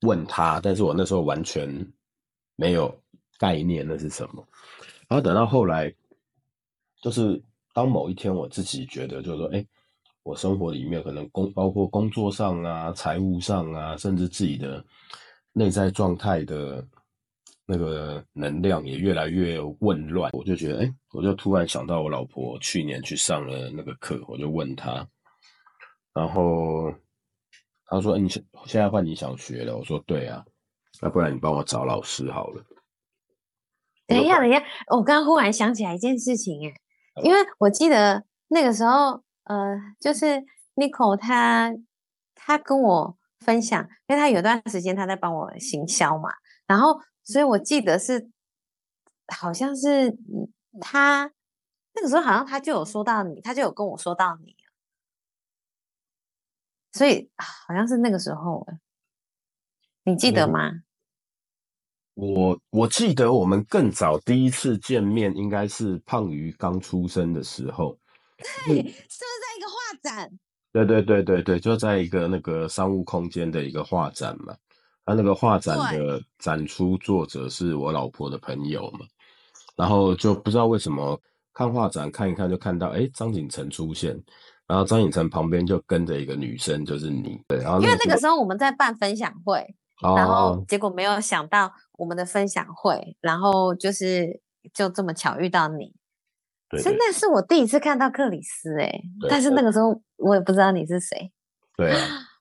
[0.00, 1.92] 问他，但是我那时候完全
[2.56, 2.98] 没有
[3.38, 4.48] 概念那是什么。
[5.08, 5.94] 然后等到后来，
[7.02, 7.42] 就是。
[7.72, 9.64] 当某一天我自己觉得，就是说，哎，
[10.22, 14.84] 我生活里面可能工包括工作上啊、财务上啊，甚至自己的
[15.52, 16.84] 内在状态的
[17.64, 25.06] 那个能量也越来越混乱，我就觉得，哎，我就突然想到我老婆去年去上了那个课，我就问她，
[26.12, 26.92] 然后
[27.86, 30.44] 她说，哎，你现现在换你想学了，我说对啊，
[31.00, 32.64] 那不然你帮我找老师好了。
[34.08, 36.74] 等一下，等一下，我刚刚忽然想起来一件事情，哎。
[37.22, 40.26] 因为我记得那个时候，呃，就是
[40.74, 41.72] n i c o 他
[42.34, 46.30] 他跟我分享，因为他有段时间他在帮我行销嘛，
[46.66, 48.30] 然后所以我记得是
[49.28, 50.16] 好像是
[50.80, 51.32] 他
[51.94, 54.56] 那个时候好像他就有说到你，他就有跟我说到你，
[56.92, 58.66] 所以好像是那个时候，
[60.04, 60.82] 你记得吗？
[62.14, 67.96] 我我记得我们更早第一次见面，应该是胖鱼刚出生的时候。
[68.66, 70.30] 对，是不是在一个画展？
[70.72, 74.54] 对对对对对，就在一个那个商务空间的一个画展嘛。
[75.04, 79.00] 他那个画展的展出作者是我老婆的朋友嘛。
[79.76, 81.18] 然后就不知道为什么
[81.52, 84.18] 看画展看一看就看到，哎，张景成出现，
[84.66, 87.40] 然后张景成旁边就跟着一个女生，就是你。
[87.48, 89.66] 对，然后因为那个时候我们在办分享会。
[90.02, 94.40] 然后结果没有想到我们的分享会，然后就是
[94.72, 95.94] 就这么巧遇到你，
[96.82, 101.30] 真的是我第一次看到克里斯哎，但是那个时候我也不知道你是谁，
[101.76, 101.92] 对，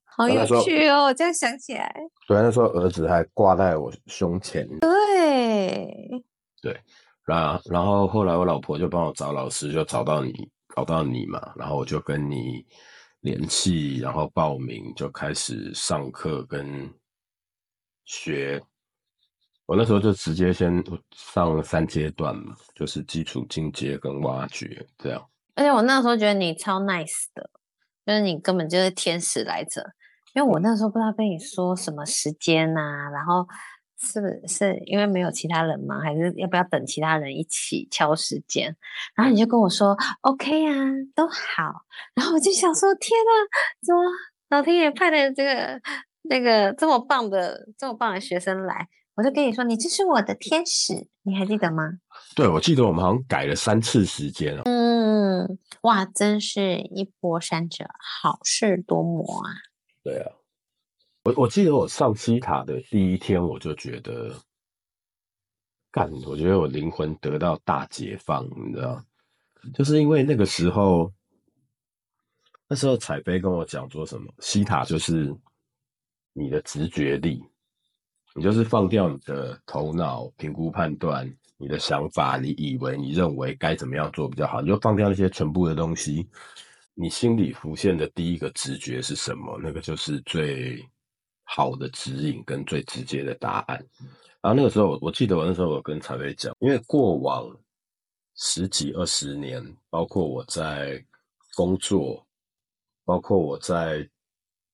[0.05, 1.93] 好有趣哦，这样想起来，
[2.29, 6.23] 对，那时候儿子还挂在我胸前，对，
[6.61, 6.79] 对，
[7.25, 12.65] 然然后后来我老婆就帮我找老师，就找到你，找到你嘛，然后我就跟你
[13.19, 16.89] 联系，然后报名就开始上课跟。
[18.09, 18.59] 学，
[19.67, 20.83] 我那时候就直接先
[21.15, 25.29] 上了三阶段嘛，就是基础、进阶跟挖掘这样。
[25.53, 27.51] 而且我那时候觉得你超 nice 的，
[28.07, 29.93] 就是你根本就是天使来着。
[30.33, 32.81] 因为我那时候不知道跟你说什么时间呐，
[33.13, 33.47] 然后
[33.99, 35.99] 是不是因为没有其他人吗？
[36.01, 38.75] 还是要不要等其他人一起敲时间？
[39.13, 40.73] 然后你就跟我说 OK 啊，
[41.13, 41.85] 都好。
[42.15, 44.01] 然后我就想说，天呐，怎么
[44.49, 45.79] 老天爷派的这个？
[46.21, 51.83] 那个这么棒的、这么棒的学生来，我就跟你说，你就是我的天使，你还记得吗？
[52.35, 54.61] 对，我记得我们好像改了三次时间哦。
[54.65, 57.85] 嗯，哇，真是一波三折，
[58.21, 59.49] 好事多磨啊！
[60.03, 60.31] 对啊，
[61.23, 64.35] 我我记得我上西塔的第一天，我就觉得，
[65.91, 69.03] 干，我觉得我灵魂得到大解放，你知道，
[69.73, 71.11] 就是因为那个时候，
[72.67, 75.33] 那时候彩飞跟我讲说什么，西塔就是。
[76.39, 77.43] 你的直觉力，
[78.33, 86.29] 你就是放掉你的头脑评估判断，你的想法，你以为你认为该怎么样做比较好，你就放掉那些全部的东西。
[86.93, 89.59] 你心里浮现的第一个直觉是什么？
[89.61, 90.81] 那个就是最
[91.43, 93.77] 好的指引跟最直接的答案。
[94.41, 97.53] 然后那个时候，我记得我那时候我跟彩薇讲，因为过往
[98.35, 101.03] 十几二十年，包括我在
[101.53, 102.25] 工作，
[103.03, 104.09] 包括我在。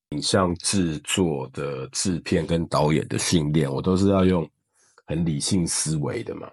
[0.09, 4.47] 影像制作的制片跟导演的训练，我都是要用
[5.05, 6.49] 很理性思维的嘛。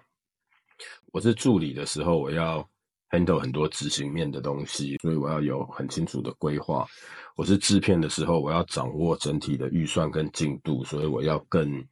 [1.11, 2.67] 我是助理的时候，我要
[3.11, 6.85] handle 很多执行面的东西，所以我要有很清楚的规划。
[7.35, 11.83] 我是制片的时候，我要掌握整体的预算跟进度，所以我要更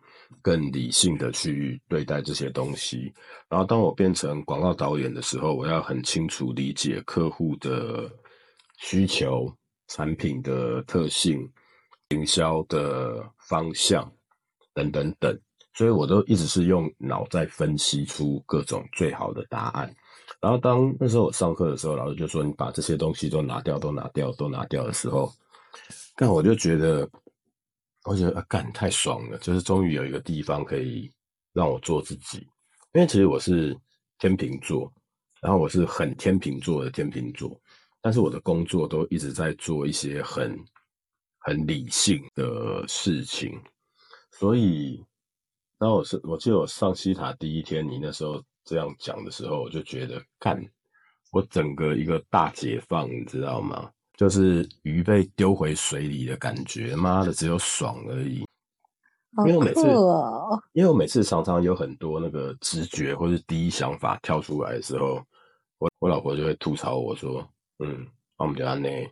[0.41, 3.14] 更理性的去对待这些东西。
[3.47, 8.12] 然后当我变成广告导演的时候，我要很清楚理解客户的
[8.78, 9.51] 需求、
[9.94, 11.48] 产品的特性、
[12.10, 14.12] 营销的方向
[14.74, 15.39] 等等等。
[15.74, 19.96] 所以我都一直是用脑在分析出各种最好的答案。
[20.42, 25.32] 然后当那时候我上课的时候，老师就说：“你把这些东西都拿掉，都拿掉，都拿掉的时候，
[26.16, 27.10] 但我就觉得，
[28.04, 31.10] 我觉得啊，干太爽了，就是终于有一个地方可以
[31.54, 32.39] 让我做自己。
[32.94, 33.78] 因为其实我是
[34.20, 34.92] 天秤座，
[35.42, 37.58] 然后我是很天秤座的天秤座，
[38.02, 40.58] 但是我的工作都一直在做一些很
[41.39, 43.60] 很理性的事情，
[44.32, 45.06] 所以。”
[45.84, 50.64] 那我是，我记得我上西塔第一天，你那时候这样讲的时候，我就觉得，干，
[51.32, 53.89] 我整个一个大解放，你知道吗？
[54.16, 58.45] 就是鱼被丢回水里的感觉，妈的，只有爽而已。
[59.39, 59.82] 因为我每次，
[60.74, 65.20] 因为我每次常常有很多那个直觉或是第一想法跳出来的时候，
[65.80, 67.43] 我我老婆就会吐槽我说，
[67.84, 68.07] 嗯，
[68.38, 69.11] 我们家那，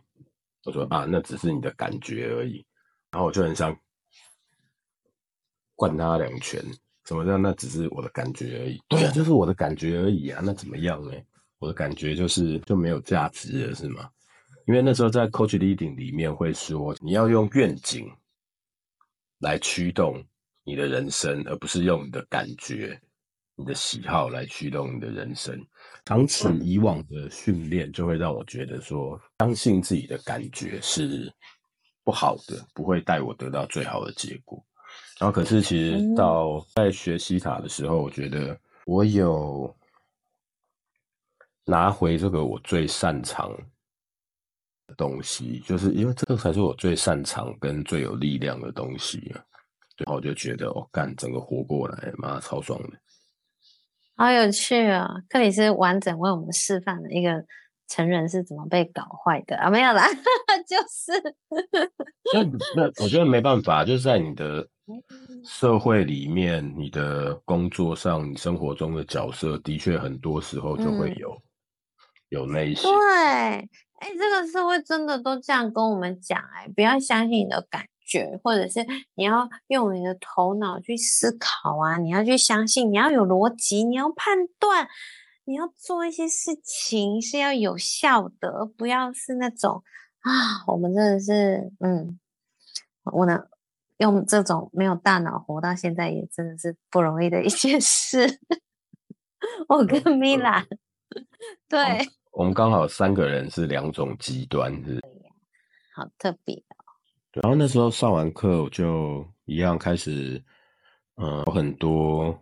[0.64, 2.64] 我说啊，那只是你的感觉而已。
[3.10, 3.76] 然后我就很想。
[5.74, 6.62] 灌他两拳，
[7.06, 7.38] 什么叫？
[7.38, 8.78] 那只是我的感觉而已。
[8.86, 10.42] 对啊，就是我的感觉而已啊。
[10.44, 11.12] 那怎么样呢？
[11.58, 14.10] 我的感觉就是就没有价值了，是吗？
[14.66, 18.12] 因为那时候在 Coach Leading 里面会说，你要用愿景
[19.38, 20.22] 来驱动
[20.64, 23.00] 你的人生，而不是用你的感觉、
[23.60, 25.62] 你的喜好来驱动你的人生。
[26.06, 31.30] 长此以往的训练，就会让我觉得说，相信自己的感觉是
[32.02, 34.64] 不好的，不会带我得到最好的结果。
[35.18, 39.76] 然后，可是其实到在学西塔的时候，我觉得我有
[41.66, 43.54] 拿回这个我最擅长
[44.86, 49.44] 的东西，就是因为这个才是我最擅长跟最有力量的东西啊。
[49.98, 52.98] 然后我就觉得，我干整个活过来，妈超爽的，
[54.20, 55.08] 好有趣啊！
[55.28, 57.44] 克里斯完整为我们示范了一个。
[57.92, 59.68] 成人是怎么被搞坏的啊？
[59.68, 60.06] 没有啦，
[60.64, 61.34] 就是
[62.32, 62.44] 那
[62.76, 64.64] 那我觉得没办法，就是在你的
[65.44, 71.36] 社会里面、你的工作上、你生活中的角色，的确很多时候就会有
[72.28, 72.86] 有那些。
[72.86, 73.68] 对，哎，
[74.16, 78.84] 这个社会真的都这样跟我们讲，哎，不要相信你的感觉，或者是
[79.14, 84.88] 你要用你的头脑去思考啊，你要去相信，你要有逻辑，你要判断。
[85.44, 89.82] 你要做一些事情是要有效的，不要是那种
[90.20, 92.20] 啊，我们真的是，嗯，
[93.04, 93.48] 我能
[93.96, 98.38] 用这种没有大脑活到现在，也真的是不容易的一件事。
[99.66, 100.64] 我跟米拉，
[101.68, 105.00] 对，我们刚好三个人是两种极端，是，
[105.96, 106.79] 好特别哦。
[107.32, 110.42] 然后那时候上完课，我就一样开始，
[111.16, 112.38] 嗯，有很多。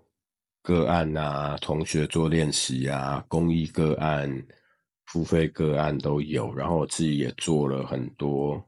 [0.60, 4.46] 个案啊，同学做练习啊，公益个案、
[5.06, 6.52] 付费个案都有。
[6.54, 8.62] 然后我自己也做了很多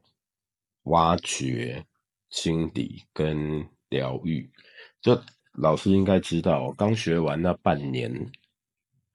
[0.85, 1.85] 挖掘、
[2.31, 4.51] 清理跟疗愈。
[4.99, 5.21] 就
[5.53, 8.11] 老师应该知道，刚学完那半年，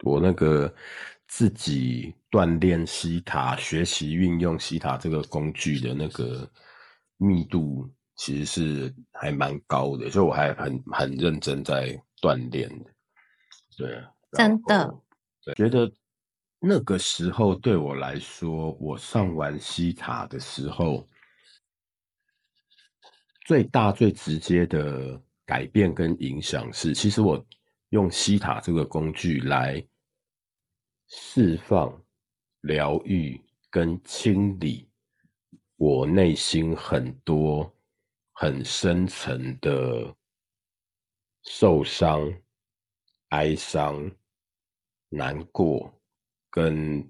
[0.04, 0.72] 我那个
[1.26, 6.48] 自己锻炼西塔、学习运用西塔这个工具的那个
[7.16, 10.10] 密度，其实是还蛮高的。
[10.10, 12.00] 所以我还很很认真在。
[12.22, 12.90] 锻炼的，
[13.76, 14.02] 对，
[14.32, 15.02] 真的，
[15.44, 15.92] 对，觉得
[16.58, 21.06] 那个时候对我来说，我上完西塔的时候，
[23.44, 27.46] 最大最直接的改变跟影响是，其实我
[27.90, 29.86] 用西塔这个工具来
[31.08, 32.02] 释放、
[32.62, 33.38] 疗愈
[33.70, 34.85] 跟清理
[35.76, 37.72] 我内心很多
[38.32, 40.14] 很深层的。
[41.48, 42.28] 受伤、
[43.28, 44.10] 哀伤、
[45.10, 45.94] 难过
[46.50, 47.08] 跟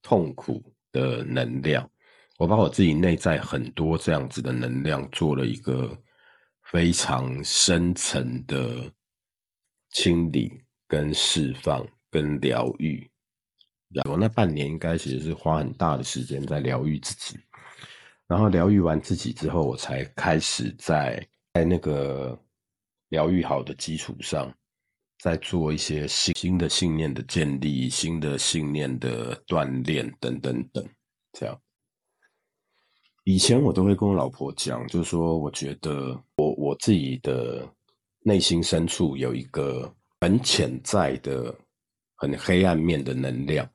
[0.00, 1.86] 痛苦的能量，
[2.38, 5.94] 我把我自己内在很多这样子的能量做了一个
[6.62, 8.90] 非常深层的
[9.90, 13.06] 清理、跟释放、跟疗愈。
[14.08, 17.38] 我那半年应该其实是花很大的时间在疗愈自己，
[18.32, 22.38] 然后疗愈完自己之后，我才开始在在那个。
[23.12, 24.50] 疗愈好的基础上，
[25.18, 30.82] 再做一些新新的信念的建立、新的信念的锻炼等等等，
[31.34, 31.60] 这样。
[33.24, 37.68] 以前我都会跟我老婆讲，就是说，我觉得我我自己的
[38.20, 41.54] 内心深处有一个很潜在的、
[42.14, 43.68] 很黑暗面的能量，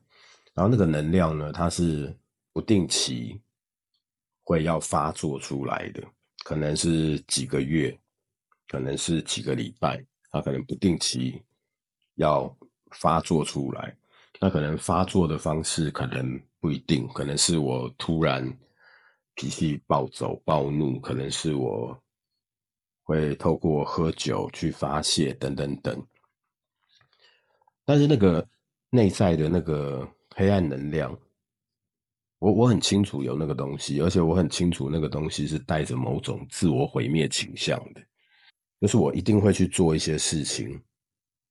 [0.52, 2.12] 然后那个能量呢，它是
[2.52, 3.40] 不定期
[4.48, 6.02] 会要发作出来的，
[6.42, 7.94] 可能是几个月，
[8.66, 11.42] 可能是几个礼拜，它可能不定期
[12.14, 12.56] 要
[12.92, 13.94] 发作出来。
[14.40, 18.42] 那可能发作的方式可能不一定，可能是我突然
[19.34, 22.02] 脾气暴走、暴怒，可能是我
[23.02, 26.06] 会透过喝酒去发泄，等等等。
[27.84, 28.48] 但是那个
[28.88, 31.14] 内在的那个黑暗能量，
[32.38, 38.00] 我我很清楚有那个东西，而且我很清楚那个东西是带着某种自我毁灭倾向的，
[38.80, 40.68] 就是我一定会去做一些事情，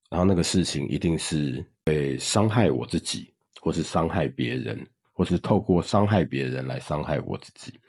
[0.10, 1.66] 然后那个事情一定是。
[1.88, 7.80] 会伤害我自己，或是伤害别人，或是透过伤害别人来伤害我自己。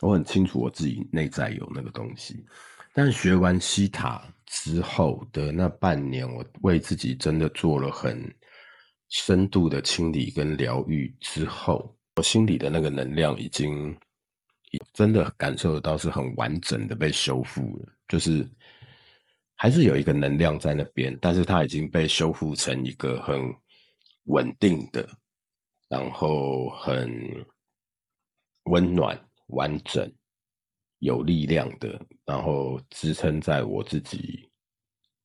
[0.00, 2.42] 我很清楚我自己内在有那个东西，
[2.94, 8.18] 但学完西塔之后的那半年，我为自己真的做了很
[9.10, 13.96] 深度的清理跟疗愈之后，我心里的那个能量已经
[14.92, 18.48] 真的感受得到是很完整的被修复了，就是。
[19.56, 23.40] 还是有一个能量在那边，但是它已经被修复成一个很
[24.24, 25.08] 稳定的，
[25.88, 27.08] 然后很
[28.64, 30.12] 温暖、完整、
[30.98, 34.50] 有力量的，然后支撑在我自己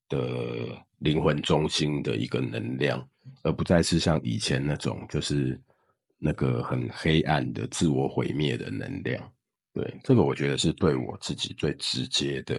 [0.08, 3.06] 的灵魂中心的一个能量，
[3.42, 5.60] 而不再是像以前那种就是
[6.20, 9.32] 那个很黑暗的自我毁灭的能量。
[9.74, 12.56] 对，这个我觉得是对我自己最直接的。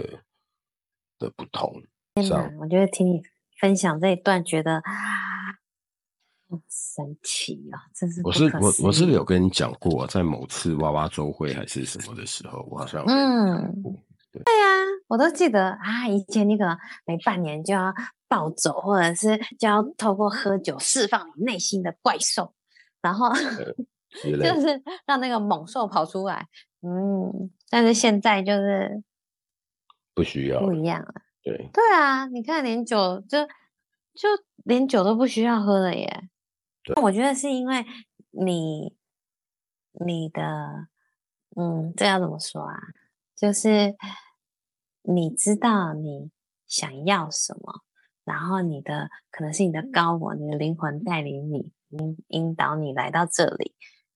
[1.20, 1.70] 的不同，
[2.14, 2.50] 天哪！
[2.58, 3.20] 我觉得听你
[3.60, 4.92] 分享这一段，觉得啊
[6.66, 7.76] 神奇啊！
[7.94, 13.70] 真是我是我我是有跟你讲过，在某次娃娃周会还是什么的时候，我好像嗯，
[14.32, 14.66] 对对呀，
[15.08, 16.08] 我都记得啊。
[16.08, 17.92] 以前你可能每半年就要
[18.26, 22.54] 暴走，或者是就要透过喝酒释放你内心的怪兽，
[23.00, 23.28] 然后
[24.22, 26.46] 就是让那个猛兽跑出来。
[26.82, 29.02] 嗯，但是现在就是。
[30.12, 34.28] 不需要不一样了，对对啊，你看连酒就就
[34.64, 36.28] 连酒都不需要喝了耶。
[36.82, 37.86] 对，我觉得是因为
[38.32, 38.94] 你
[40.04, 40.88] 你的
[41.56, 42.76] 嗯，这要怎么说啊？
[43.34, 43.94] 就是
[45.02, 46.30] 你知道你
[46.66, 47.82] 想要什么，
[48.24, 53.74] 然后你的可能是你的高我，你的灵魂带领你引引导你来到这里，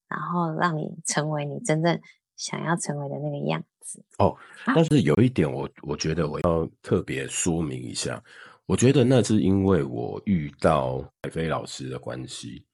[0.09, 2.01] 然后让你成为你真正
[2.37, 4.05] 想要成为的那个样子。
[4.19, 8.23] 哦，但是有一点，我我觉得我要特别说明一下，
[8.67, 12.65] 我觉得那是因为我遇到海飞老师的关系，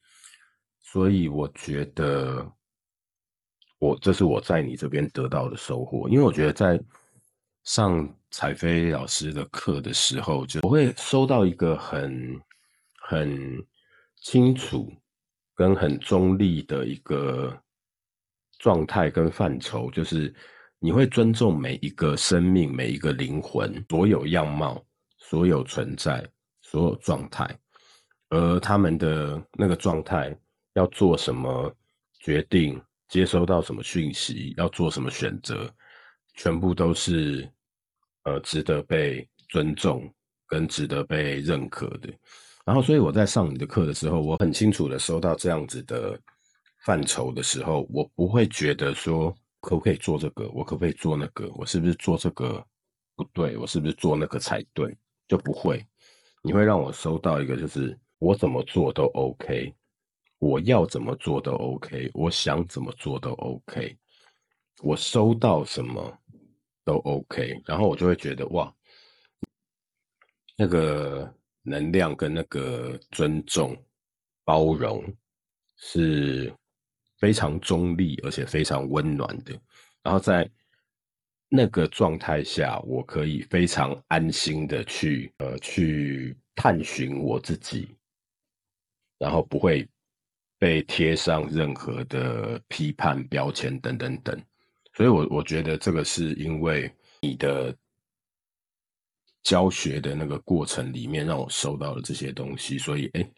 [0.78, 2.46] 所以我觉得
[3.78, 6.80] 我这是我在你这边得到的收获，因为我觉得在
[7.64, 12.40] 上彩飞老师的课的时候，就我会收到一个很
[13.02, 13.66] 很
[14.20, 14.92] 清楚
[15.54, 17.56] 跟很中立的一个
[18.58, 20.34] 状态跟范畴，就是。
[20.82, 24.82] 你会尊重每一个生命、每一个灵魂、所有样貌、
[25.18, 26.26] 所有存在、
[26.62, 27.54] 所有状态，
[28.30, 30.34] 而他们的那个状态
[30.72, 31.70] 要做什么
[32.18, 35.70] 决定、接收到什么讯息、要做什么选择，
[36.32, 37.46] 全部都是
[38.22, 40.10] 呃值得被尊重
[40.46, 42.08] 跟值得被认可的。
[42.64, 46.18] 然后，所以我在上你的课的时候，我很清楚的收到这样子的
[46.84, 49.34] 范畴的时候，我不会觉得说。
[49.62, 50.48] 可不可以做这个？
[50.54, 51.46] 我可不可以做那个？
[51.54, 52.64] 我是不是做这个
[53.14, 53.58] 不对？
[53.58, 54.96] 我是不是做那个才对？
[55.28, 55.86] 就不会。
[56.42, 59.74] 你会让我收到一个，就是我怎么做都 OK，
[60.38, 63.94] 我要怎么做都 OK，我想怎么做都 OK，
[64.82, 66.10] 我收到什么
[66.82, 68.74] 都 OK，然后我就会觉得哇，
[70.56, 71.30] 那个
[71.62, 73.76] 能量跟那个尊重、
[74.44, 75.04] 包容
[75.76, 76.52] 是。
[77.20, 79.52] 非常中立，而且非常温暖的。
[80.02, 80.50] 然后在
[81.50, 87.94] 那个状态下，我可以非常安心的去呃去探寻我自己，
[89.18, 89.86] 然后不会
[90.58, 94.42] 被贴上任何的批判标签等等等。
[94.94, 96.90] 所以，我我觉得这个是因为
[97.20, 97.76] 你的
[99.42, 103.30] 教学的那个过程里面，让我收到了这些东西，所以哎，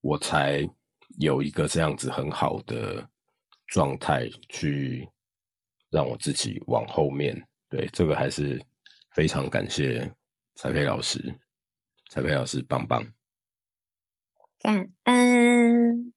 [0.00, 0.68] 我才。
[1.18, 3.06] 有一个这样子很好的
[3.66, 5.06] 状态，去
[5.90, 7.46] 让我自己往后面。
[7.68, 8.58] 对这个还是
[9.10, 10.10] 非常感谢
[10.54, 11.38] 彩培老师，
[12.08, 13.06] 彩培老师棒棒。
[14.58, 16.14] 感恩。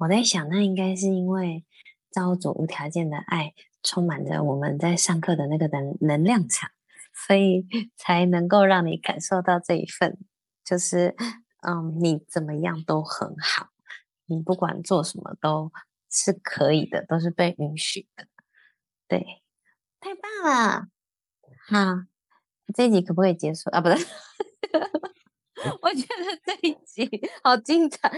[0.00, 1.64] 我在想，那应该是因为
[2.10, 3.54] 朝主无条件的爱
[3.84, 6.72] 充满着我们在上课的那个能能量场，
[7.16, 10.18] 所以 才能够让你感受到这一份，
[10.64, 11.16] 就是
[11.66, 13.68] 嗯，你怎么样都很好。
[14.26, 15.72] 你不管做什么都
[16.10, 18.26] 是可以的，都是被允许的。
[19.08, 19.42] 对，
[20.00, 20.88] 太棒了！
[21.68, 22.06] 好，
[22.74, 23.80] 这一集可不可以结束啊？
[23.80, 23.96] 不对，
[25.80, 28.10] 我觉得这一集好精彩，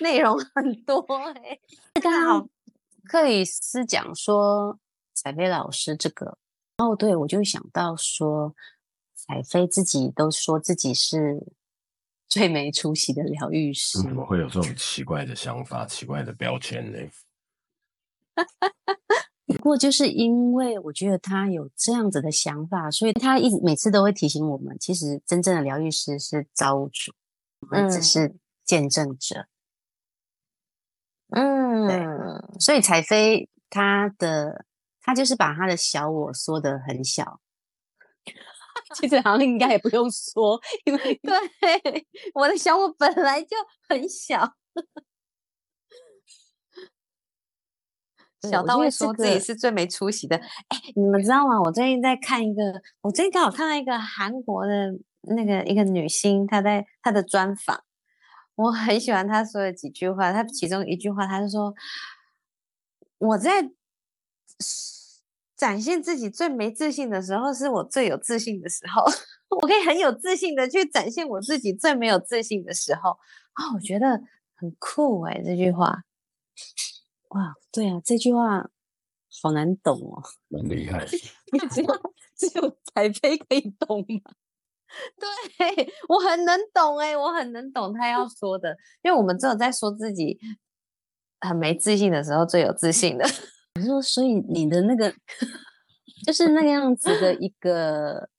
[0.00, 1.00] 内容很多
[1.34, 1.58] 哎、
[2.00, 2.48] 刚好
[3.04, 4.78] 克里斯讲说
[5.14, 6.38] 彩飞老师这个，
[6.78, 8.54] 哦，对我就想到说，
[9.14, 11.46] 彩飞自己都说自己是
[12.28, 16.98] 最没出息的疗愈师，怎么会有这种 奇怪的想法、奇怪的标签呢？
[19.46, 27.14] 不过就是因为我觉得他有这样子的想法，所以他一直每次都会提醒我们，其实真正的疗愈师是造物主，
[27.60, 29.46] 我们只嗯是见证者。
[31.30, 34.65] 嗯，对所以彩飞他的
[35.06, 37.40] 他就是把他的小我缩得很小，
[38.92, 43.56] 其实好像应该也不用说，因为 对，我的小我本来就
[43.88, 44.56] 很小，
[48.50, 50.36] 小到会说自己是最没出息的。
[50.36, 51.62] 哎，你们知道吗？
[51.62, 54.92] 我最近在看一个，我最近刚好看到一个韩国的
[55.22, 57.84] 那个一个女星，她在她的专访，
[58.56, 60.32] 我很喜欢她说的几句话。
[60.32, 61.72] 她其中一句话，她就说
[63.18, 63.70] ：“我在
[65.56, 69.02] 展现自己最没自信的时候，是我最有自信的时候。
[69.48, 73.10] 我可以很有自信的去展现我自己最没有自信的时候。”
[73.54, 74.20] 啊，我觉得
[74.54, 76.02] 很酷哎、这句话。
[77.30, 78.68] 哇，对啊，这句话
[79.42, 81.04] 好难懂哦，蛮厉害，
[81.70, 84.32] 只有只有彩飞可以懂吗？
[85.18, 90.38] 对我很能懂哎、我很能懂他要说的，因为我们只有在说自己
[91.40, 93.24] 很没自信的时候最有自信的。
[93.76, 95.12] 我说，所以你的那个
[96.24, 98.30] 就是那个样子的一个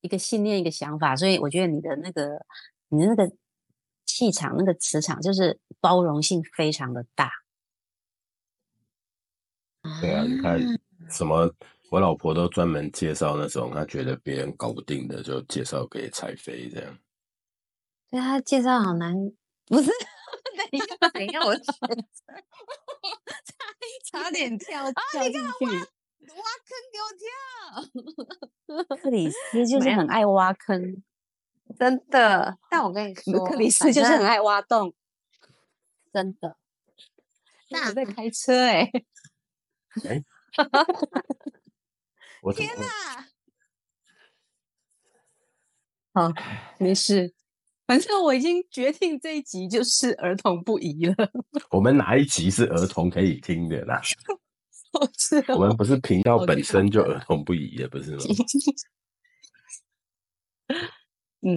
[0.00, 2.44] 一个信念、一个想法，所以我觉得你的那个
[2.88, 3.32] 你的那个
[4.04, 7.30] 气场、那个磁场，就是包容性非常的大。
[10.00, 10.58] 对啊，你看
[11.08, 11.52] 什么，
[11.90, 16.98] 我老婆都专门介绍那种她觉得别人搞不定的，就介绍给彩飞这样。
[18.10, 19.14] 对他介绍好难，
[19.66, 19.90] 不是？
[20.78, 21.62] 等一下，等 一下，我选
[24.10, 25.40] 差点跳跳进去。
[26.22, 27.08] 挖坑给我
[28.86, 31.02] 跳，克里斯就 是很爱挖坑，
[31.78, 32.58] 真的。
[32.70, 34.94] 但我跟你说，克里斯就是很爱挖洞。
[36.12, 36.56] 真的。
[37.70, 38.90] 那我在开车哎、
[42.42, 43.28] 我怎么会哪！
[46.14, 46.28] 好，
[46.78, 47.34] 没事，
[47.86, 51.14] 反正我已经决定这一集就是儿童不宜了。
[51.70, 54.00] 我们哪一集是儿童可以听的啦？
[54.92, 58.22] 哦是我们不是频道哦本身就儿童不宜的，不是吗？
[61.40, 61.56] 嗯，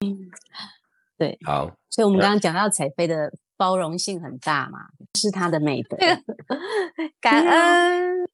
[1.18, 4.80] 对，好，所以我们刚刚讲到彩飞的包容性很大嘛，
[5.20, 5.98] 是她的美德。
[7.22, 8.26] 感对啊恩。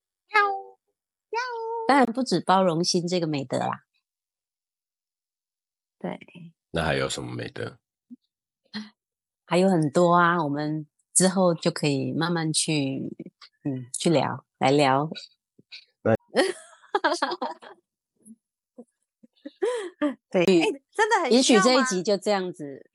[1.88, 3.84] 当然不止包容心这个美德啦，
[6.00, 6.18] 对，
[6.70, 7.80] 那还有什么美德？
[9.52, 13.12] 还有很多啊，我们之后就可以慢慢去，
[13.66, 15.10] 嗯，去聊，来聊。
[20.32, 20.46] 对，哎、
[20.94, 22.90] 真的很也许这一集就这样子，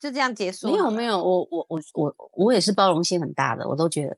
[0.00, 0.68] 就这样结束。
[0.68, 4.16] 没有没，有，我我我我我也是包容性很大的，我都觉得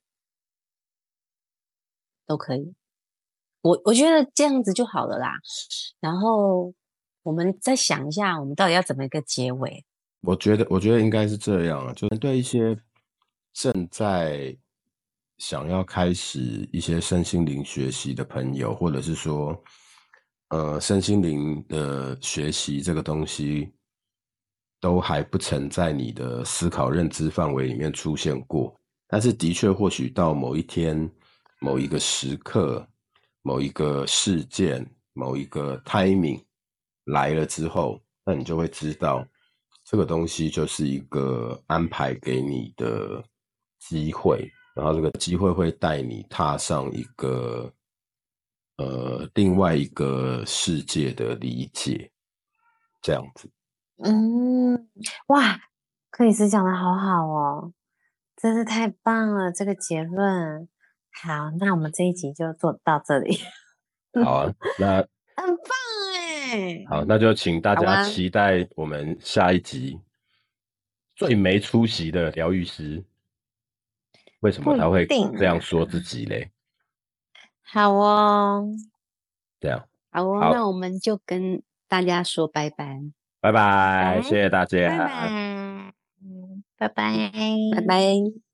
[2.24, 2.72] 都可以。
[3.62, 5.32] 我我觉得这样子就好了啦。
[5.98, 6.72] 然后
[7.24, 9.84] 我们再想一下，我们到底要怎么一个结尾？
[10.22, 12.76] 我觉得，我觉得应该是这样啊，就是对一些
[13.52, 14.56] 正在
[15.38, 19.56] 想要开始一些身心灵学习的朋友，或者是说，
[20.48, 23.72] 呃，身心灵的学习这个东西
[24.80, 28.74] 都还不曾在你的思考认知范围里面出现过，
[29.06, 31.08] 但是的确，或许到某一天、
[31.60, 32.84] 某一个时刻、
[33.42, 36.42] 某一个事件、某一个 timing
[37.04, 39.24] 来了之后，那你就会知道。
[39.90, 43.24] 这个东西就是一个安排给你的
[43.78, 47.72] 机会，然后这个机会会带你踏上一个
[48.76, 52.12] 呃另外一个世界的理解，
[53.00, 53.50] 这样子。
[54.04, 54.90] 嗯，
[55.28, 55.58] 哇，
[56.10, 57.72] 克里斯讲的好好哦，
[58.36, 60.68] 真是太棒了，这个结论。
[61.10, 63.38] 好，那我们这一集就做到这里，
[64.22, 64.96] 好啊，那
[65.34, 65.72] 很棒
[66.07, 66.07] 哎。
[66.88, 69.98] 好，那就请大家期待我们下一集
[71.14, 73.04] 最没出息的疗愈师。
[74.40, 76.50] 为什么他会这样说自己嘞？
[77.62, 78.64] 好哦，
[79.60, 83.00] 这样，好哦，好那我们就跟大家说拜拜，
[83.40, 85.28] 拜拜，拜谢谢大家，拜拜，
[86.22, 87.30] 嗯拜拜，
[87.74, 88.47] 拜拜。